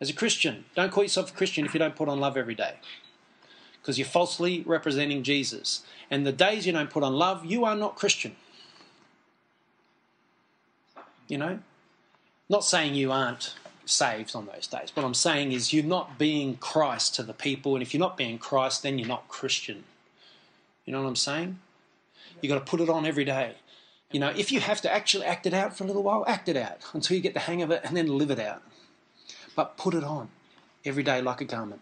[0.00, 2.54] As a Christian, don't call yourself a Christian if you don't put on love every
[2.54, 2.74] day
[3.86, 5.84] because you're falsely representing Jesus.
[6.10, 8.34] And the days you don't put on love, you are not Christian.
[11.28, 11.60] You know?
[12.48, 13.54] Not saying you aren't
[13.86, 14.90] saved on those days.
[14.94, 18.16] What I'm saying is you're not being Christ to the people, and if you're not
[18.16, 19.84] being Christ, then you're not Christian.
[20.84, 21.58] You know what I'm saying?
[22.40, 23.54] You've got to put it on every day.
[24.12, 26.48] You know, if you have to actually act it out for a little while, act
[26.48, 28.62] it out until you get the hang of it and then live it out.
[29.56, 30.28] But put it on
[30.84, 31.80] every day like a garment.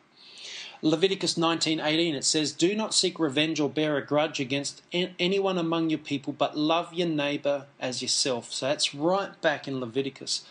[0.80, 5.88] Leviticus 19:18 it says, "Do not seek revenge or bear a grudge against anyone among
[5.88, 10.42] your people, but love your neighbor as yourself." So that's right back in Leviticus.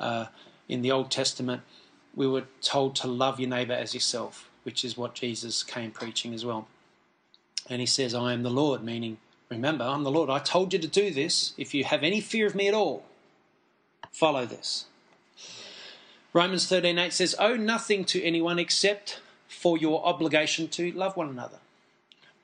[0.00, 0.26] Uh,
[0.68, 1.62] in the Old Testament,
[2.14, 6.34] we were told to love your neighbor as yourself, which is what Jesus came preaching
[6.34, 6.66] as well.
[7.68, 10.30] And he says, "I am the Lord," meaning, remember, I'm the Lord.
[10.30, 11.52] I told you to do this.
[11.56, 13.04] If you have any fear of me at all,
[14.12, 14.86] follow this.
[16.32, 21.58] Romans 13:8 says, "Owe nothing to anyone except for your obligation to love one another.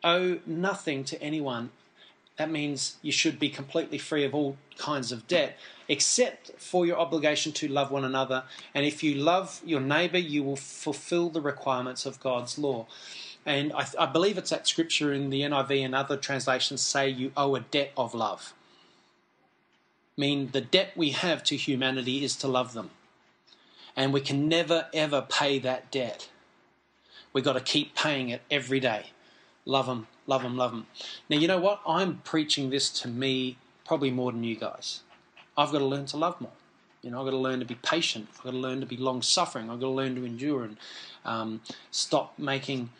[0.03, 1.71] Owe nothing to anyone.
[2.39, 5.57] That means you should be completely free of all kinds of debt,
[5.89, 8.45] except for your obligation to love one another.
[8.75, 12.87] And if you love your neighbour, you will fulfill the requirements of God's law.
[13.45, 17.33] And I, I believe it's that scripture in the NIV and other translations say you
[17.37, 18.55] owe a debt of love.
[20.17, 22.91] mean the debt we have to humanity is to love them.
[23.97, 26.31] And we can never ever pay that debt.
[27.33, 29.07] We've got to keep paying it every day.
[29.65, 30.87] Love them, love them, love them.
[31.29, 31.81] Now, you know what?
[31.87, 33.57] I'm preaching this to me
[33.87, 35.01] probably more than you guys.
[35.57, 36.53] I've got to learn to love more.
[37.03, 38.29] You know, I've got to learn to be patient.
[38.37, 39.71] I've got to learn to be long suffering.
[39.71, 40.77] I've got to learn to endure and
[41.25, 42.91] um, stop making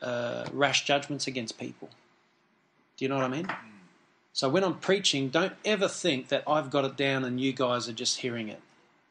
[0.00, 1.90] uh, rash judgments against people.
[2.96, 3.48] Do you know what I mean?
[4.32, 7.88] So when I'm preaching, don't ever think that I've got it down and you guys
[7.88, 8.60] are just hearing it.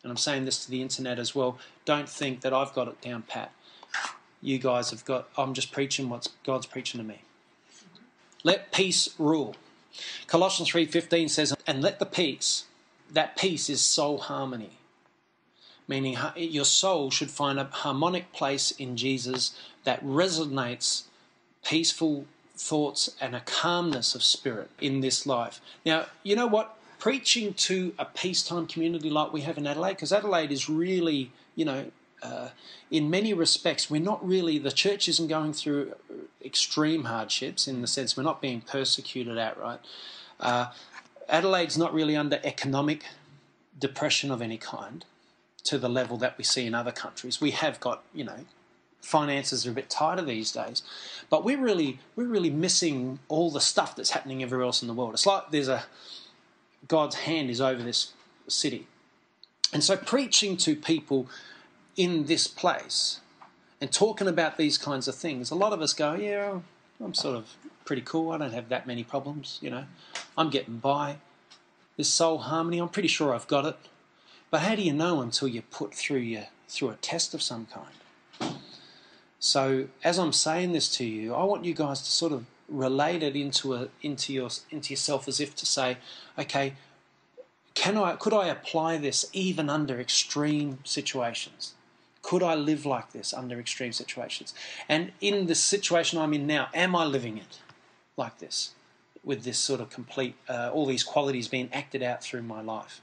[0.04, 1.58] And I'm saying this to the internet as well.
[1.84, 3.52] Don't think that I've got it down pat
[4.42, 5.28] you guys have got.
[5.38, 7.22] I'm just preaching what God's preaching to me.
[8.48, 9.58] Let peace rule.
[10.26, 12.64] Colossians 3:15 says, "And let the peace,
[13.12, 14.78] that peace is soul harmony."
[15.86, 19.52] Meaning your soul should find a harmonic place in Jesus
[19.84, 21.04] that resonates
[21.62, 25.60] peaceful thoughts and a calmness of spirit in this life.
[25.86, 26.78] Now, you know what?
[27.00, 31.66] Preaching to a peacetime community like we have in Adelaide, because Adelaide is really, you
[31.66, 32.50] know, uh,
[32.90, 35.94] in many respects, we're not really, the church isn't going through
[36.44, 39.80] extreme hardships in the sense we're not being persecuted outright.
[40.40, 40.68] Uh,
[41.30, 43.06] Adelaide's not really under economic
[43.80, 45.06] depression of any kind.
[45.68, 47.42] to the level that we see in other countries.
[47.42, 48.46] We have got, you know,
[49.02, 50.82] finances are a bit tighter these days,
[51.30, 54.94] but we're really we're really missing all the stuff that's happening everywhere else in the
[54.94, 55.14] world.
[55.14, 55.84] It's like there's a
[56.88, 58.14] God's hand is over this
[58.48, 58.88] city,
[59.74, 61.28] and so preaching to people
[61.98, 63.20] in this place
[63.82, 66.60] and talking about these kinds of things, a lot of us go, yeah,
[67.04, 67.56] I'm sort of
[67.86, 68.32] pretty cool.
[68.32, 69.86] I don't have that many problems, you know.
[70.38, 71.18] I'm getting by.
[71.98, 73.76] This soul harmony, I'm pretty sure I've got it.
[74.50, 77.68] But how do you know until you put through your through a test of some
[77.68, 78.56] kind?
[79.40, 83.24] So as I'm saying this to you, I want you guys to sort of relate
[83.24, 85.98] it into a into your into yourself as if to say,
[86.38, 86.74] okay,
[87.74, 91.74] can I could I apply this even under extreme situations?
[92.28, 94.54] Could I live like this under extreme situations?
[94.90, 97.60] And in the situation I'm in now, am I living it
[98.18, 98.72] like this,
[99.24, 103.00] with this sort of complete, uh, all these qualities being acted out through my life?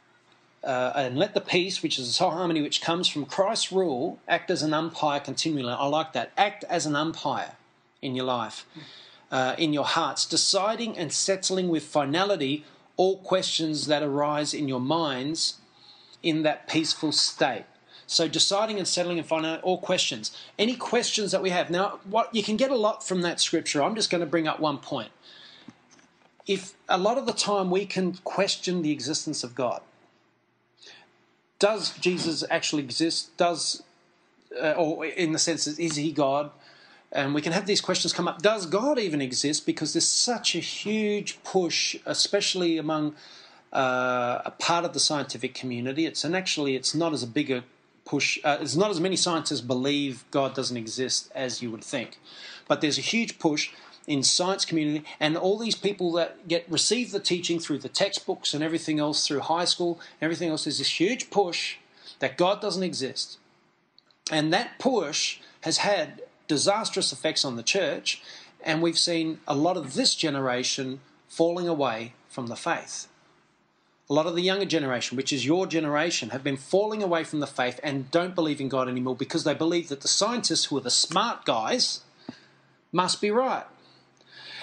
[0.63, 4.19] Uh, and let the peace, which is the soul harmony which comes from Christ's rule,
[4.29, 5.73] act as an umpire continually.
[5.73, 6.33] I like that.
[6.37, 7.53] Act as an umpire
[8.03, 8.67] in your life,
[9.31, 12.67] uh, in your hearts, deciding and settling with finality
[12.99, 15.61] all questions that arise in your minds
[16.23, 17.65] in that peaceful state.
[18.07, 20.37] So deciding and settling and finding out all questions.
[20.59, 21.71] Any questions that we have.
[21.71, 23.83] Now, what you can get a lot from that scripture.
[23.83, 25.11] I'm just going to bring up one point.
[26.47, 29.81] If a lot of the time we can question the existence of God.
[31.59, 33.35] Does Jesus actually exist?
[33.37, 33.83] Does
[34.61, 36.51] uh, or in the sense is he God?
[37.11, 38.43] And we can have these questions come up.
[38.43, 39.67] Does God even exist?
[39.67, 43.15] Because there's such a huge push, especially among
[43.73, 46.07] uh, a part of the scientific community.
[46.07, 47.63] It's and actually it's not as a bigger
[48.05, 48.39] push.
[48.45, 52.19] Uh, there's not as many scientists believe God doesn't exist as you would think,
[52.69, 53.71] but there's a huge push
[54.07, 58.53] in science community and all these people that get receive the teaching through the textbooks
[58.53, 61.77] and everything else through high school everything else there's this huge push
[62.19, 63.39] that god doesn't exist
[64.31, 68.23] and that push has had disastrous effects on the church
[68.63, 73.09] and we've seen a lot of this generation falling away from the faith
[74.09, 77.41] a lot of the younger generation, which is your generation, have been falling away from
[77.41, 80.77] the faith and don't believe in God anymore because they believe that the scientists, who
[80.77, 82.01] are the smart guys,
[82.93, 83.65] must be right.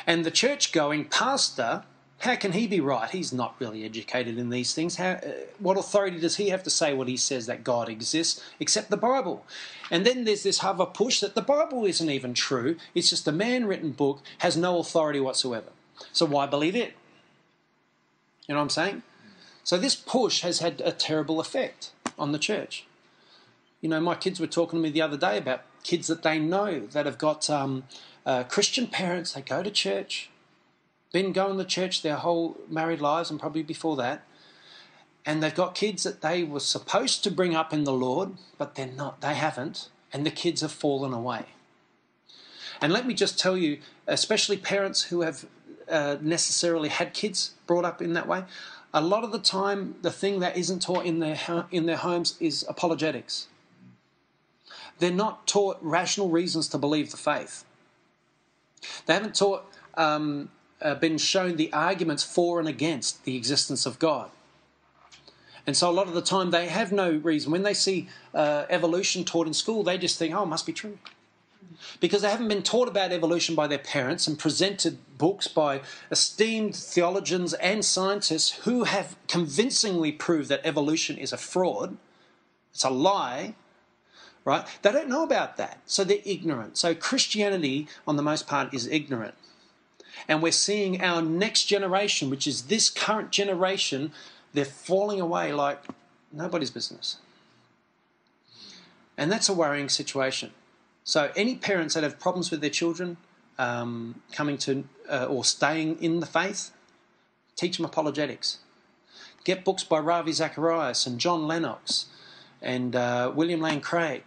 [0.05, 1.83] And the church going pastor,
[2.19, 3.09] how can he be right?
[3.09, 4.97] He's not really educated in these things.
[4.97, 8.43] How, uh, what authority does he have to say what he says that God exists
[8.59, 9.43] except the Bible?
[9.89, 12.77] And then there's this other push that the Bible isn't even true.
[12.93, 15.69] It's just a man written book, has no authority whatsoever.
[16.13, 16.93] So why believe it?
[18.47, 19.03] You know what I'm saying?
[19.63, 22.85] So this push has had a terrible effect on the church.
[23.79, 26.39] You know, my kids were talking to me the other day about kids that they
[26.39, 27.83] know that have got um,
[28.25, 29.33] uh, Christian parents.
[29.33, 30.29] They go to church,
[31.11, 34.23] been going to church their whole married lives and probably before that,
[35.25, 38.75] and they've got kids that they were supposed to bring up in the Lord, but
[38.75, 39.21] they're not.
[39.21, 41.45] They haven't, and the kids have fallen away.
[42.81, 45.45] And let me just tell you, especially parents who have
[45.89, 48.43] uh, necessarily had kids brought up in that way,
[48.93, 51.39] a lot of the time, the thing that isn't taught in their,
[51.71, 53.47] in their homes is apologetics.
[54.99, 57.63] They're not taught rational reasons to believe the faith.
[59.05, 60.49] They haven't taught, um,
[60.81, 64.29] uh, been shown the arguments for and against the existence of God.
[65.65, 67.51] And so a lot of the time they have no reason.
[67.51, 70.73] When they see uh, evolution taught in school, they just think, oh, it must be
[70.73, 70.97] true
[71.99, 76.75] because they haven't been taught about evolution by their parents and presented books by esteemed
[76.75, 81.97] theologians and scientists who have convincingly proved that evolution is a fraud,
[82.73, 83.55] it's a lie,
[84.45, 84.65] right?
[84.81, 86.77] They don't know about that, so they're ignorant.
[86.77, 89.35] So Christianity, on the most part, is ignorant.
[90.27, 94.11] And we're seeing our next generation, which is this current generation,
[94.53, 95.83] they're falling away like
[96.31, 97.17] nobody's business.
[99.17, 100.51] And that's a worrying situation.
[101.11, 103.17] So, any parents that have problems with their children
[103.59, 106.71] um, coming to uh, or staying in the faith,
[107.57, 108.59] teach them apologetics.
[109.43, 112.05] Get books by Ravi Zacharias and John Lennox
[112.61, 114.23] and uh, William Lane Craig.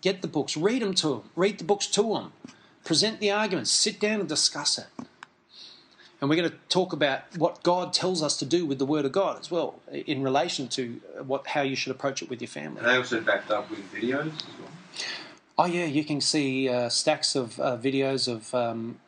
[0.00, 2.32] Get the books, read them to them, read the books to them,
[2.84, 4.88] present the arguments, sit down and discuss it.
[6.20, 9.04] And we're going to talk about what God tells us to do with the Word
[9.04, 12.48] of God as well, in relation to what how you should approach it with your
[12.48, 12.80] family.
[12.80, 14.70] Are they also backed up with videos as well?
[15.60, 18.98] Oh yeah, you can see uh, stacks of uh, videos of um,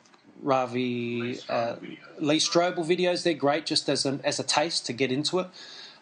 [0.42, 1.98] Ravi Lee uh, Strobel videos.
[2.20, 3.22] Lee Strobel videos.
[3.22, 5.46] They're great, just as a, as a taste to get into it.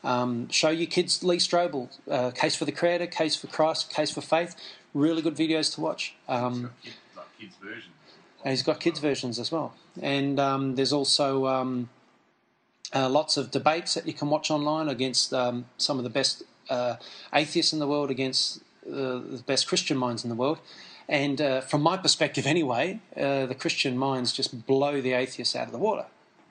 [0.03, 4.11] Um, show your kids Lee Strobel, uh, Case for the Creator, Case for Christ, Case
[4.11, 4.57] for Faith.
[4.93, 6.17] Really good videos to watch.
[6.29, 7.95] Um, Kid, like kids versions.
[8.43, 9.73] and he's got kids versions as well.
[10.03, 11.91] And um, there's also um,
[12.93, 16.43] uh, lots of debates that you can watch online against um, some of the best
[16.69, 16.97] uh,
[17.33, 20.59] atheists in the world against uh, the best Christian minds in the world.
[21.09, 25.67] And uh, from my perspective, anyway, uh, the Christian minds just blow the atheists out
[25.67, 26.07] of the water.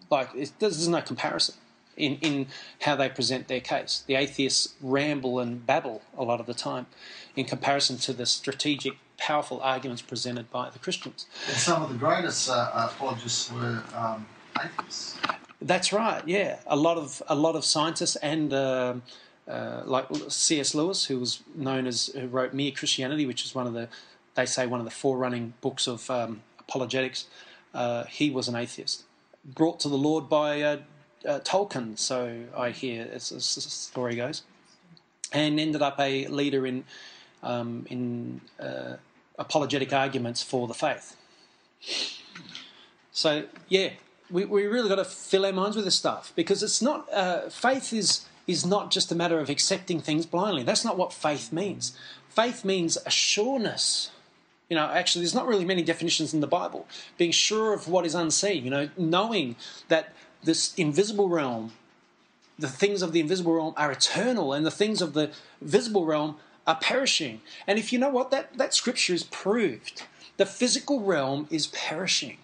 [0.10, 1.56] Like, it, there's no comparison
[1.95, 2.47] in, in
[2.82, 4.04] how they present their case.
[4.08, 6.88] The atheists ramble and babble a lot of the time
[7.36, 11.28] in comparison to the strategic, powerful arguments presented by the Christians.
[11.47, 14.25] And some of the greatest uh, apologists were um,
[14.62, 15.17] atheists.
[15.62, 16.21] That's right.
[16.25, 19.04] Yeah, a lot of a lot of scientists and um
[19.50, 20.76] uh, like C.S.
[20.76, 23.90] Lewis, who was known as who wrote Mere Christianity, which is one of the
[24.36, 27.26] they say one of the forerunning books of um, apologetics.
[27.74, 29.04] Uh, he was an atheist,
[29.44, 30.78] brought to the Lord by uh,
[31.26, 34.44] uh Tolkien, so I hear as, as the story goes,
[35.34, 36.84] and ended up a leader in
[37.42, 38.98] um, in uh,
[39.38, 41.16] apologetic arguments for the faith.
[43.12, 43.92] So yeah,
[44.30, 47.50] we, we really got to fill our minds with this stuff because it's not uh,
[47.50, 50.64] faith is is not just a matter of accepting things blindly.
[50.64, 51.96] That's not what faith means.
[52.28, 54.10] Faith means a sureness.
[54.70, 56.88] You know, actually, there's not really many definitions in the Bible.
[57.18, 58.64] Being sure of what is unseen.
[58.64, 59.56] You know, knowing
[59.88, 61.74] that this invisible realm,
[62.58, 65.32] the things of the invisible realm are eternal, and the things of the
[65.62, 67.42] visible realm are perishing.
[67.68, 70.04] And if you know what that that scripture is proved,
[70.38, 72.38] the physical realm is perishing.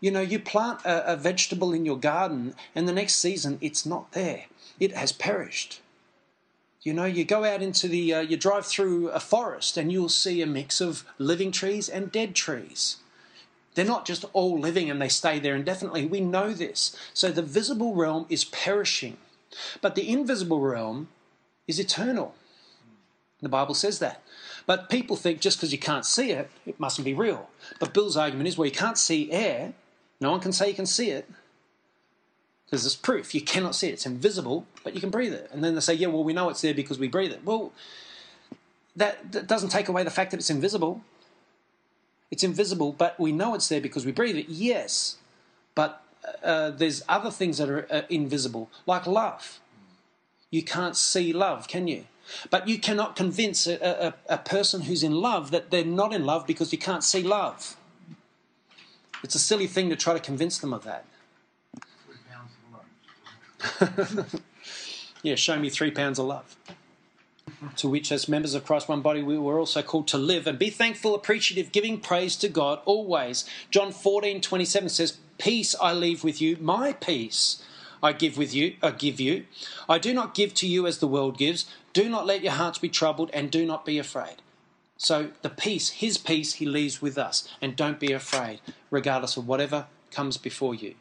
[0.00, 3.86] You know, you plant a, a, vegetable in your garden, and the next season it's
[3.86, 4.46] not there.
[4.80, 5.80] It has perished.
[6.82, 10.08] You know, you go out into the, uh, you drive through a forest, and you'll
[10.08, 12.96] see a mix of living trees and dead trees.
[13.74, 16.04] They're not just all living and they stay there indefinitely.
[16.04, 16.94] We know this.
[17.14, 19.16] So the visible realm is perishing,
[19.80, 21.08] but the invisible realm
[21.66, 22.34] is eternal.
[23.40, 24.22] The Bible says that.
[24.66, 27.48] But people think just because you can't see it, it mustn't be real.
[27.80, 29.72] But Bill's argument is well, you can't see air,
[30.20, 31.28] no one can say you can see it
[32.72, 33.34] because it's proof.
[33.34, 33.92] You cannot see it.
[33.92, 35.50] It's invisible, but you can breathe it.
[35.52, 37.44] And then they say, yeah, well, we know it's there because we breathe it.
[37.44, 37.70] Well,
[38.96, 41.02] that, that doesn't take away the fact that it's invisible.
[42.30, 44.48] It's invisible, but we know it's there because we breathe it.
[44.48, 45.18] Yes,
[45.74, 46.02] but
[46.42, 49.60] uh, there's other things that are uh, invisible, like love.
[50.50, 52.06] You can't see love, can you?
[52.48, 56.24] But you cannot convince a, a, a person who's in love that they're not in
[56.24, 57.76] love because you can't see love.
[59.22, 61.04] It's a silly thing to try to convince them of that.
[65.22, 66.56] yeah, show me three pounds of love.
[67.76, 70.58] To which, as members of Christ, one body, we were also called to live and
[70.58, 73.44] be thankful, appreciative, giving praise to God always.
[73.70, 77.62] John 14, 27 says, Peace I leave with you, my peace
[78.02, 79.46] I give with you, I give you.
[79.88, 81.66] I do not give to you as the world gives.
[81.92, 84.36] Do not let your hearts be troubled, and do not be afraid.
[84.96, 87.48] So the peace, his peace, he leaves with us.
[87.60, 90.94] And don't be afraid, regardless of whatever comes before you.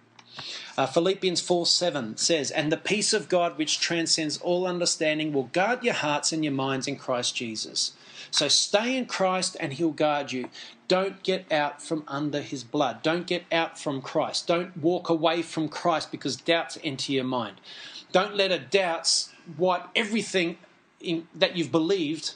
[0.77, 5.49] Uh, Philippians 4 7 says, And the peace of God, which transcends all understanding, will
[5.53, 7.93] guard your hearts and your minds in Christ Jesus.
[8.31, 10.49] So stay in Christ and he'll guard you.
[10.87, 13.03] Don't get out from under his blood.
[13.03, 14.47] Don't get out from Christ.
[14.47, 17.57] Don't walk away from Christ because doubts enter your mind.
[18.11, 20.57] Don't let a doubts wipe everything
[20.99, 22.35] in, that you've believed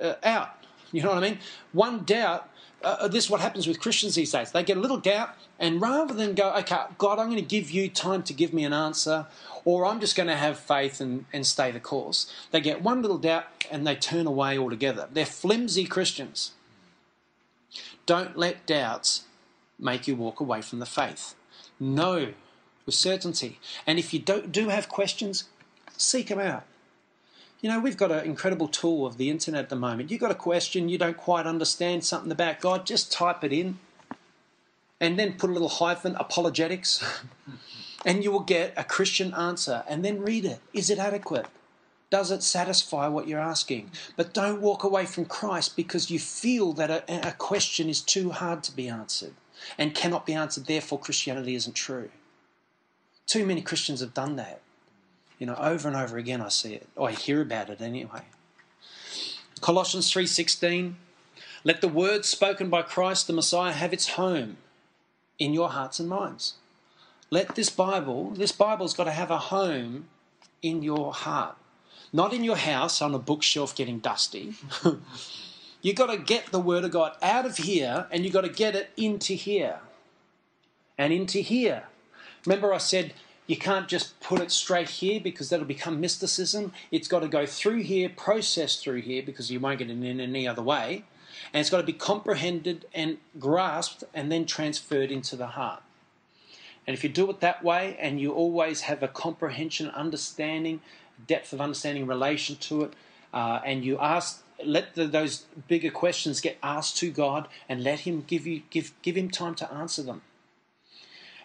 [0.00, 0.50] uh, out.
[0.92, 1.38] You know what I mean?
[1.72, 2.48] One doubt.
[2.82, 4.52] Uh, uh, this is what happens with Christians these days.
[4.52, 7.70] They get a little doubt, and rather than go, okay, God, I'm going to give
[7.70, 9.26] you time to give me an answer,
[9.64, 13.02] or I'm just going to have faith and, and stay the course, they get one
[13.02, 15.08] little doubt and they turn away altogether.
[15.12, 16.52] They're flimsy Christians.
[18.06, 19.24] Don't let doubts
[19.78, 21.34] make you walk away from the faith.
[21.78, 22.34] Know
[22.84, 23.60] with certainty.
[23.86, 25.44] And if you don't, do have questions,
[25.96, 26.64] seek them out.
[27.62, 30.10] You know, we've got an incredible tool of the internet at the moment.
[30.10, 33.78] You've got a question, you don't quite understand something about God, just type it in
[35.02, 37.04] and then put a little hyphen, apologetics,
[38.06, 39.82] and you will get a Christian answer.
[39.88, 40.60] And then read it.
[40.72, 41.46] Is it adequate?
[42.08, 43.90] Does it satisfy what you're asking?
[44.16, 48.30] But don't walk away from Christ because you feel that a, a question is too
[48.30, 49.34] hard to be answered
[49.76, 52.10] and cannot be answered, therefore, Christianity isn't true.
[53.26, 54.60] Too many Christians have done that.
[55.42, 56.88] You know, over and over again I see it.
[56.96, 58.22] I hear about it anyway.
[59.60, 60.94] Colossians 3:16
[61.64, 64.58] Let the word spoken by Christ the Messiah have its home
[65.40, 66.54] in your hearts and minds.
[67.28, 70.06] Let this Bible, this Bible's got to have a home
[70.62, 71.56] in your heart.
[72.12, 74.54] Not in your house on a bookshelf getting dusty.
[75.82, 78.48] you've got to get the Word of God out of here and you've got to
[78.48, 79.80] get it into here
[80.96, 81.88] and into here.
[82.46, 83.12] Remember, I said
[83.46, 86.72] you can't just put it straight here because that'll become mysticism.
[86.90, 90.20] It's got to go through here, processed through here because you won't get it in
[90.20, 91.04] any other way.
[91.52, 95.82] And it's got to be comprehended and grasped and then transferred into the heart.
[96.86, 100.80] And if you do it that way and you always have a comprehension, understanding,
[101.26, 102.92] depth of understanding in relation to it,
[103.32, 108.00] uh, and you ask, let the, those bigger questions get asked to God, and let
[108.00, 110.22] Him give you give give Him time to answer them.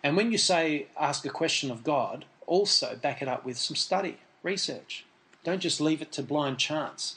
[0.03, 3.75] And when you say ask a question of God, also back it up with some
[3.75, 5.05] study, research.
[5.43, 7.15] Don't just leave it to blind chance.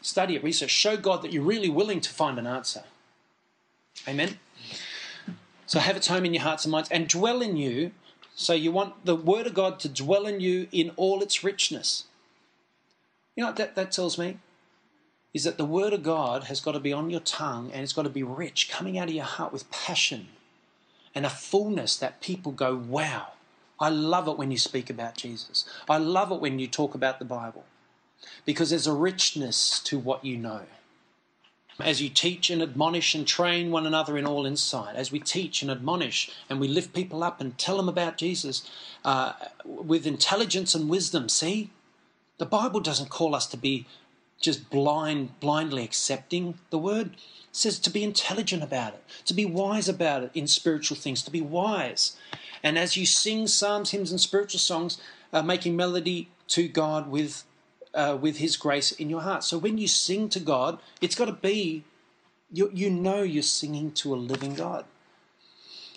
[0.00, 0.70] Study it, research.
[0.70, 2.84] Show God that you're really willing to find an answer.
[4.06, 4.38] Amen.
[5.66, 7.92] So have its home in your hearts and minds and dwell in you.
[8.34, 12.04] So you want the Word of God to dwell in you in all its richness.
[13.34, 14.38] You know what that, that tells me?
[15.32, 17.92] Is that the Word of God has got to be on your tongue and it's
[17.92, 20.28] got to be rich, coming out of your heart with passion
[21.14, 23.28] and a fullness that people go, wow.
[23.80, 25.68] I love it when you speak about Jesus.
[25.88, 27.64] I love it when you talk about the Bible
[28.44, 30.62] because there's a richness to what you know
[31.80, 35.62] as you teach and admonish and train one another in all insight, as we teach
[35.62, 38.68] and admonish and we lift people up and tell them about Jesus
[39.04, 39.32] uh,
[39.64, 41.28] with intelligence and wisdom.
[41.28, 41.70] See,
[42.38, 43.86] the Bible doesn't call us to be
[44.40, 47.16] just blind, blindly accepting the word.
[47.56, 51.30] Says to be intelligent about it, to be wise about it in spiritual things, to
[51.30, 52.16] be wise.
[52.64, 55.00] And as you sing psalms, hymns, and spiritual songs,
[55.32, 57.44] uh, making melody to God with
[57.94, 59.44] uh, with His grace in your heart.
[59.44, 61.84] So when you sing to God, it's got to be,
[62.50, 64.84] you, you know you're singing to a living God.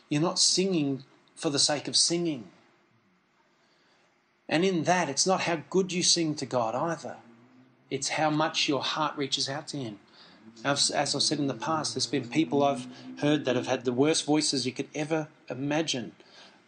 [0.07, 1.05] You're not singing
[1.35, 2.49] for the sake of singing.
[4.47, 7.17] And in that, it's not how good you sing to God either,
[7.89, 9.97] it's how much your heart reaches out to Him.
[10.63, 12.87] As, as I've said in the past, there's been people I've
[13.19, 16.13] heard that have had the worst voices you could ever imagine,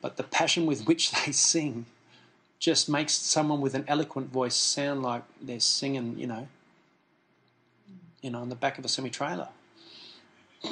[0.02, 1.86] but the passion with which they sing
[2.60, 6.48] just makes someone with an eloquent voice sound like they're singing, you know,
[8.22, 9.48] you know, on the back of a semi trailer.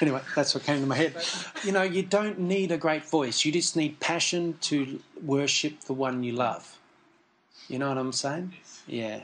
[0.00, 1.14] anyway, that's what came to my head.
[1.64, 3.44] You know, you don't need a great voice.
[3.44, 6.78] You just need passion to worship the one you love.
[7.68, 8.54] You know what I'm saying?
[8.86, 9.20] Yeah.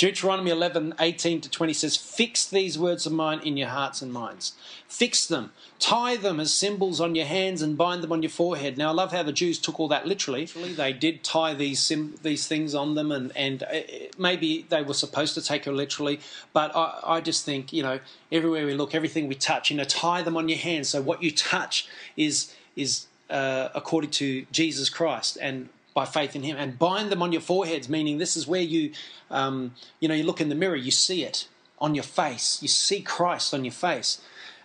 [0.00, 4.10] Deuteronomy 11, 18 to 20 says, Fix these words of mine in your hearts and
[4.10, 4.54] minds.
[4.88, 5.52] Fix them.
[5.78, 8.78] Tie them as symbols on your hands and bind them on your forehead.
[8.78, 10.46] Now, I love how the Jews took all that literally.
[10.46, 13.80] They did tie these sim- these things on them, and, and uh,
[14.16, 16.20] maybe they were supposed to take it literally.
[16.54, 18.00] But I, I just think, you know,
[18.32, 20.88] everywhere we look, everything we touch, you know, tie them on your hands.
[20.88, 21.86] So what you touch
[22.16, 25.36] is, is uh, according to Jesus Christ.
[25.42, 25.68] And
[26.00, 28.92] by faith in Him, and bind them on your foreheads, meaning this is where you,
[29.30, 31.46] um, you know, you look in the mirror, you see it
[31.78, 34.22] on your face, you see Christ on your face.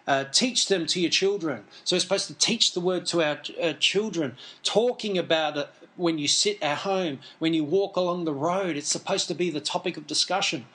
[0.07, 1.65] Uh, teach them to your children.
[1.83, 5.67] So we're supposed to teach the word to our, our children, talking about it
[5.97, 8.77] when you sit at home, when you walk along the road.
[8.77, 10.67] It's supposed to be the topic of discussion.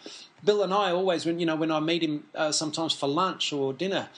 [0.45, 3.51] Bill and I always, when you know, when I meet him uh, sometimes for lunch
[3.51, 4.09] or dinner,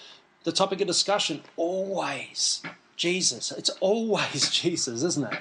[0.42, 2.62] the topic of discussion always
[2.96, 3.52] Jesus.
[3.52, 5.38] It's always Jesus, isn't it?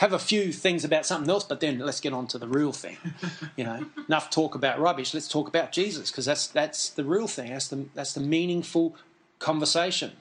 [0.00, 2.72] Have a few things about something else, but then let's get on to the real
[2.72, 2.96] thing.
[3.56, 5.12] You know, enough talk about rubbish.
[5.12, 7.50] Let's talk about Jesus because that's that's the real thing.
[7.50, 8.96] That's the that's the meaningful
[9.38, 10.12] conversation.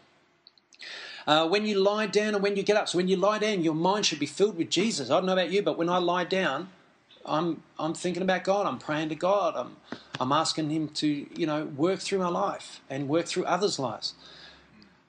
[1.25, 3.63] Uh, when you lie down and when you get up, so when you lie down,
[3.63, 5.09] your mind should be filled with Jesus.
[5.09, 6.69] I don't know about you, but when I lie down,
[7.25, 8.65] I'm I'm thinking about God.
[8.65, 9.55] I'm praying to God.
[9.55, 9.77] I'm
[10.19, 14.15] I'm asking Him to you know work through my life and work through others' lives.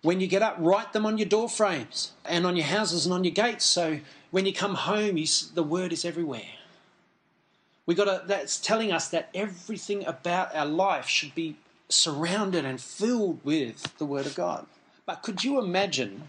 [0.03, 3.13] When you get up, write them on your door frames and on your houses and
[3.13, 3.65] on your gates.
[3.65, 3.99] So
[4.31, 6.43] when you come home, you, the word is everywhere.
[7.87, 11.57] We got to, that's telling us that everything about our life should be
[11.89, 14.67] surrounded and filled with the word of God.
[15.07, 16.29] But could you imagine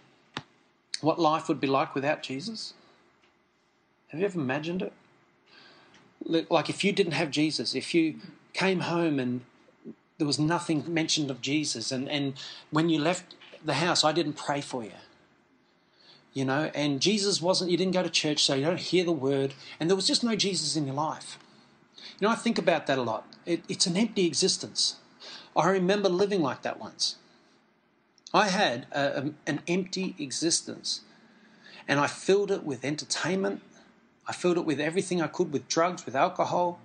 [1.01, 2.73] what life would be like without Jesus?
[4.07, 4.93] Have you ever imagined it?
[6.49, 8.15] Like if you didn't have Jesus, if you
[8.53, 9.41] came home and
[10.17, 12.33] there was nothing mentioned of Jesus, and, and
[12.71, 14.91] when you left the house, I didn't pray for you
[16.33, 19.11] you know, and Jesus wasn't, you didn't go to church, so you don't hear the
[19.11, 21.37] word, and there was just no Jesus in your life.
[22.19, 23.25] You know, I think about that a lot.
[23.45, 24.97] It, it's an empty existence.
[25.55, 27.17] I remember living like that once.
[28.33, 31.01] I had a, a, an empty existence,
[31.87, 33.61] and I filled it with entertainment.
[34.27, 36.79] I filled it with everything I could, with drugs, with alcohol,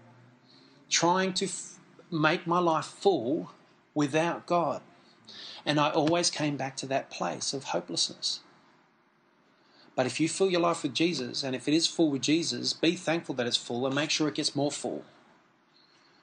[0.90, 1.78] trying to f-
[2.10, 3.52] make my life full
[3.94, 4.82] without God.
[5.64, 8.40] And I always came back to that place of hopelessness.
[9.96, 12.74] But if you fill your life with Jesus, and if it is full with Jesus,
[12.74, 15.02] be thankful that it's full and make sure it gets more full.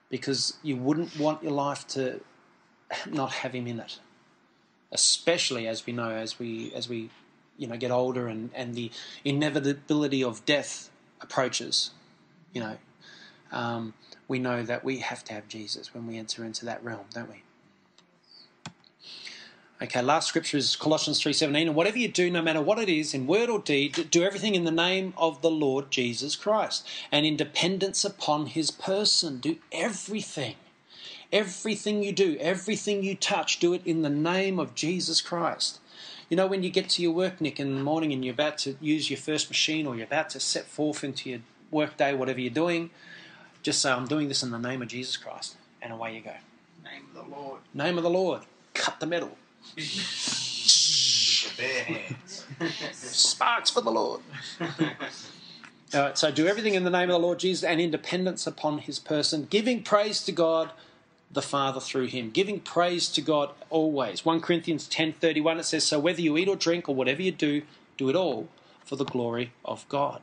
[0.09, 2.21] Because you wouldn't want your life to
[3.09, 3.99] not have him in it.
[4.91, 7.09] Especially as we know, as we as we
[7.57, 8.91] you know get older and, and the
[9.26, 11.89] inevitability of death approaches,
[12.53, 12.78] you know,
[13.51, 13.95] um,
[14.28, 17.30] we know that we have to have Jesus when we enter into that realm, don't
[17.30, 17.41] we?
[19.82, 23.13] Okay, last scripture is Colossians 3:17 and whatever you do no matter what it is
[23.13, 26.88] in word or deed do everything in the name of the Lord Jesus Christ.
[27.11, 30.55] And in dependence upon his person do everything.
[31.32, 35.80] Everything you do everything you touch do it in the name of Jesus Christ.
[36.30, 38.59] You know when you get to your work Nick in the morning and you're about
[38.59, 41.39] to use your first machine or you're about to set forth into your
[41.71, 42.91] work day whatever you're doing
[43.63, 45.55] just say I'm doing this in the name of Jesus Christ.
[45.82, 46.36] And away you go.
[46.84, 47.59] Name of the Lord.
[47.74, 48.43] name of the Lord.
[48.74, 49.38] Cut the metal
[52.91, 54.22] Sparks for the Lord.
[55.93, 58.80] Uh, so do everything in the name of the Lord Jesus and in dependence upon
[58.80, 60.72] his person, giving praise to God
[61.30, 64.26] the Father through him, giving praise to God always.
[64.26, 67.61] 1 Corinthians 10:31 it says, "So whether you eat or drink or whatever you do,
[67.97, 68.47] do it all
[68.84, 70.22] for the glory of God."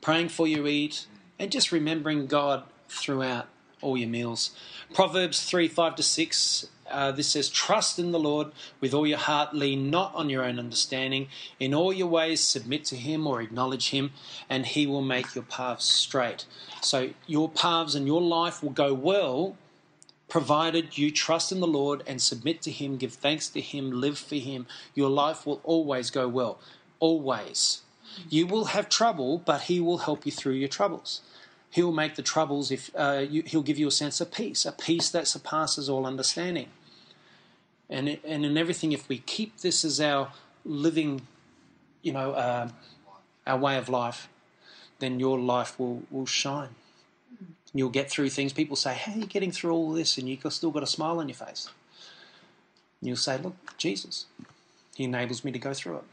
[0.00, 1.06] Praying for you eat
[1.38, 3.48] and just remembering God throughout
[3.80, 4.50] all your meals.
[4.94, 6.66] Proverbs 3 5 to 6.
[6.90, 8.50] Uh, this says, Trust in the Lord
[8.80, 11.28] with all your heart, lean not on your own understanding.
[11.60, 14.12] In all your ways, submit to Him or acknowledge Him,
[14.48, 16.46] and He will make your paths straight.
[16.80, 19.56] So, your paths and your life will go well
[20.28, 24.18] provided you trust in the Lord and submit to Him, give thanks to Him, live
[24.18, 24.66] for Him.
[24.94, 26.58] Your life will always go well.
[27.00, 27.82] Always.
[28.28, 31.22] You will have trouble, but He will help you through your troubles.
[31.70, 34.72] He'll make the troubles if uh, you, He'll give you a sense of peace, a
[34.72, 36.68] peace that surpasses all understanding.
[37.90, 40.32] And it, and in everything, if we keep this as our
[40.64, 41.22] living,
[42.02, 42.68] you know, uh,
[43.46, 44.28] our way of life,
[44.98, 46.74] then your life will will shine.
[47.74, 48.52] You'll get through things.
[48.52, 51.18] People say, "How are you getting through all this?" And you've still got a smile
[51.18, 51.68] on your face.
[53.00, 54.26] And you'll say, "Look, Jesus,
[54.94, 56.04] He enables me to go through it."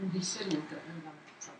[0.00, 1.52] And he said we've got no other.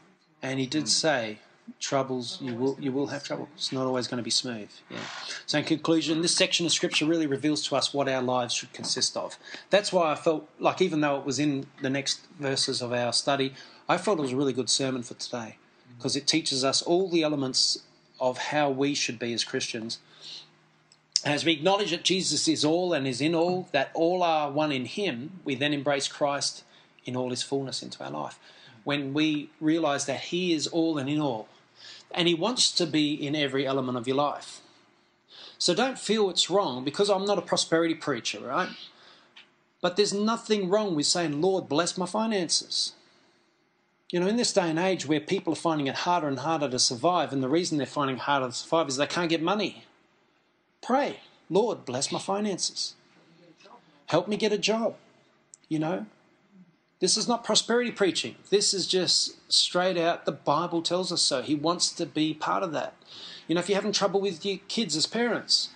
[0.42, 1.38] And he did say,
[1.80, 3.48] troubles you will you will have trouble.
[3.54, 4.70] It's not always going to be smooth.
[4.90, 4.98] Yeah.
[5.46, 8.72] So in conclusion, this section of scripture really reveals to us what our lives should
[8.72, 9.38] consist of.
[9.70, 13.12] That's why I felt like even though it was in the next verses of our
[13.12, 13.54] study,
[13.88, 15.96] I felt it was a really good sermon for today mm.
[15.96, 17.78] because it teaches us all the elements
[18.20, 19.98] of how we should be as Christians.
[21.24, 24.72] As we acknowledge that Jesus is all and is in all, that all are one
[24.72, 26.64] in Him, we then embrace Christ
[27.04, 28.38] in all His fullness into our life.
[28.38, 28.80] Mm.
[28.84, 31.48] When we realize that He is all and in all,
[32.10, 34.60] and He wants to be in every element of your life.
[35.58, 38.70] So don't feel it's wrong because I'm not a prosperity preacher, right?
[39.80, 42.92] But there's nothing wrong with saying, Lord, bless my finances.
[44.10, 46.68] You know, in this day and age where people are finding it harder and harder
[46.68, 49.42] to survive, and the reason they're finding it harder to survive is they can't get
[49.42, 49.84] money.
[50.80, 51.20] Pray,
[51.50, 52.94] Lord, bless my finances.
[54.06, 54.94] Help me get a job.
[55.68, 56.06] You know,
[57.00, 58.36] this is not prosperity preaching.
[58.50, 61.42] This is just straight out the Bible tells us so.
[61.42, 62.94] He wants to be part of that.
[63.46, 65.70] You know, if you're having trouble with your kids as parents,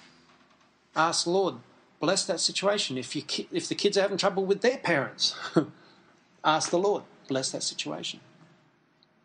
[0.97, 1.57] ask Lord,
[2.01, 2.99] bless that situation.
[2.99, 5.35] If you if the kids are having trouble with their parents,
[6.45, 8.21] ask the Lord, bless that situation.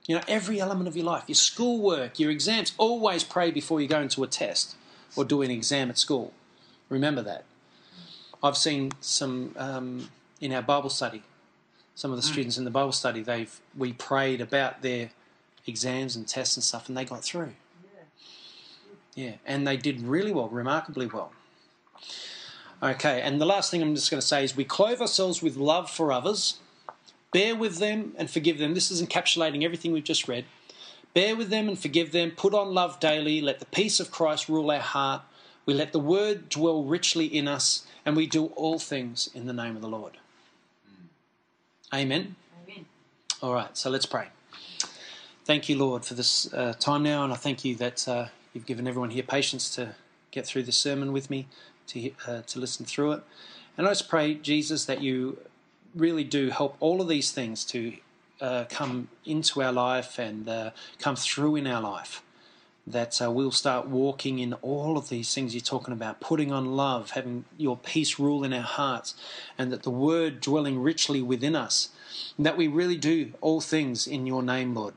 [0.05, 3.87] You know, every element of your life, your schoolwork, your exams, always pray before you
[3.87, 4.75] go into a test
[5.17, 6.31] or do an exam at school.
[6.87, 7.43] Remember that.
[8.41, 11.23] I've seen some um, in our Bible study.
[11.97, 12.31] Some of the hmm.
[12.31, 15.09] students in the Bible study, they've we prayed about their
[15.65, 17.53] exams and tests and stuff, and they got through.
[19.15, 21.31] Yeah, and they did really well, remarkably well.
[22.83, 25.57] Okay, and the last thing I'm just going to say is we clothe ourselves with
[25.57, 26.59] love for others,
[27.33, 28.75] bear with them and forgive them.
[28.75, 30.45] This is encapsulating everything we've just read.
[31.15, 32.29] Bear with them and forgive them.
[32.29, 33.41] Put on love daily.
[33.41, 35.23] Let the peace of Christ rule our heart.
[35.65, 39.53] We let the word dwell richly in us, and we do all things in the
[39.53, 40.19] name of the Lord.
[41.93, 42.35] Amen.
[42.65, 42.85] Amen.
[43.41, 44.27] All right, so let's pray.
[45.45, 48.65] Thank you, Lord, for this uh, time now, and I thank you that uh, you've
[48.65, 49.95] given everyone here patience to
[50.31, 51.47] get through the sermon with me,
[51.87, 53.23] to uh, to listen through it.
[53.77, 55.37] And I just pray, Jesus, that you
[55.95, 57.93] really do help all of these things to
[58.41, 62.21] uh, come into our life and uh, come through in our life.
[62.89, 66.77] That uh, we'll start walking in all of these things you're talking about, putting on
[66.77, 69.13] love, having your peace rule in our hearts,
[69.57, 71.89] and that the word dwelling richly within us,
[72.39, 74.93] that we really do all things in your name, Lord.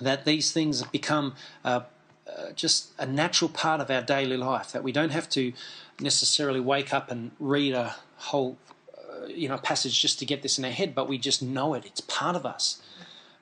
[0.00, 1.34] That these things become
[1.64, 1.80] uh,
[2.26, 5.52] uh, just a natural part of our daily life, that we don't have to
[6.00, 8.56] necessarily wake up and read a whole
[8.96, 11.74] uh, you know passage just to get this in our head, but we just know
[11.74, 11.84] it.
[11.84, 12.80] It's part of us.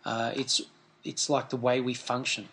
[0.05, 0.61] Uh, it's
[1.05, 2.49] it's like the way we function.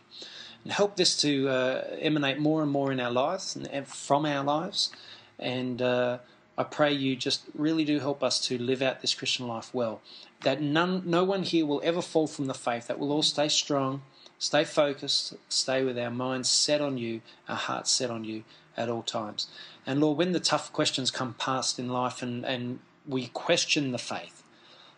[0.63, 4.43] And help this to uh, emanate more and more in our lives and, from our
[4.43, 4.91] lives.
[5.37, 6.17] And uh,
[6.57, 10.01] I pray you just really do help us to live out this Christian life well.
[10.43, 12.87] That none, no one here will ever fall from the faith.
[12.87, 14.01] That we'll all stay strong,
[14.39, 18.45] Stay focused, stay with our minds set on you, our hearts set on you
[18.77, 19.47] at all times.
[19.85, 23.97] And Lord, when the tough questions come past in life and, and we question the
[23.97, 24.41] faith,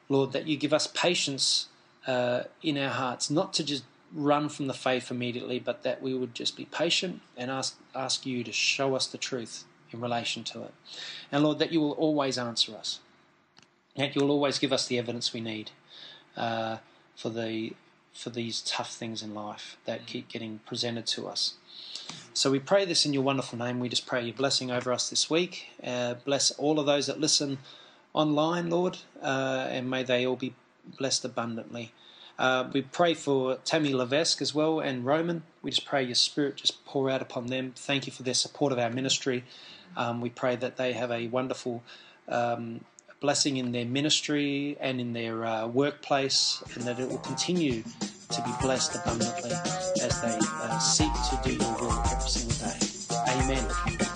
[0.09, 1.70] Lord, that you give us patience
[2.05, 3.84] uh, in our hearts, not to just
[4.14, 8.26] run from the faith immediately, but that we would just be patient and ask ask
[8.26, 10.74] you to show us the truth in relation to it.
[11.32, 12.99] And Lord, that you will always answer us.
[13.95, 15.72] That you will always give us the evidence we need
[16.38, 16.78] uh,
[17.16, 17.74] for the
[18.14, 21.55] for these tough things in life that keep getting presented to us.
[22.34, 23.80] So we pray this in your wonderful name.
[23.80, 25.68] We just pray your blessing over us this week.
[25.84, 27.57] Uh, bless all of those that listen
[28.14, 30.53] online, Lord, uh, and may they all be
[30.97, 31.93] blessed abundantly.
[32.39, 35.43] Uh, we pray for Tammy Levesque as well and Roman.
[35.61, 37.73] We just pray your spirit just pour out upon them.
[37.75, 39.43] Thank you for their support of our ministry.
[39.95, 41.84] Um, we pray that they have a wonderful
[42.27, 42.82] um,
[43.19, 47.84] blessing in their ministry and in their uh, workplace, and that it will continue
[48.29, 49.51] to be blessed abundantly
[50.01, 52.79] as they uh, seek to do your will every single day.
[53.27, 54.11] Amen.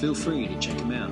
[0.00, 1.10] Feel free to check them out.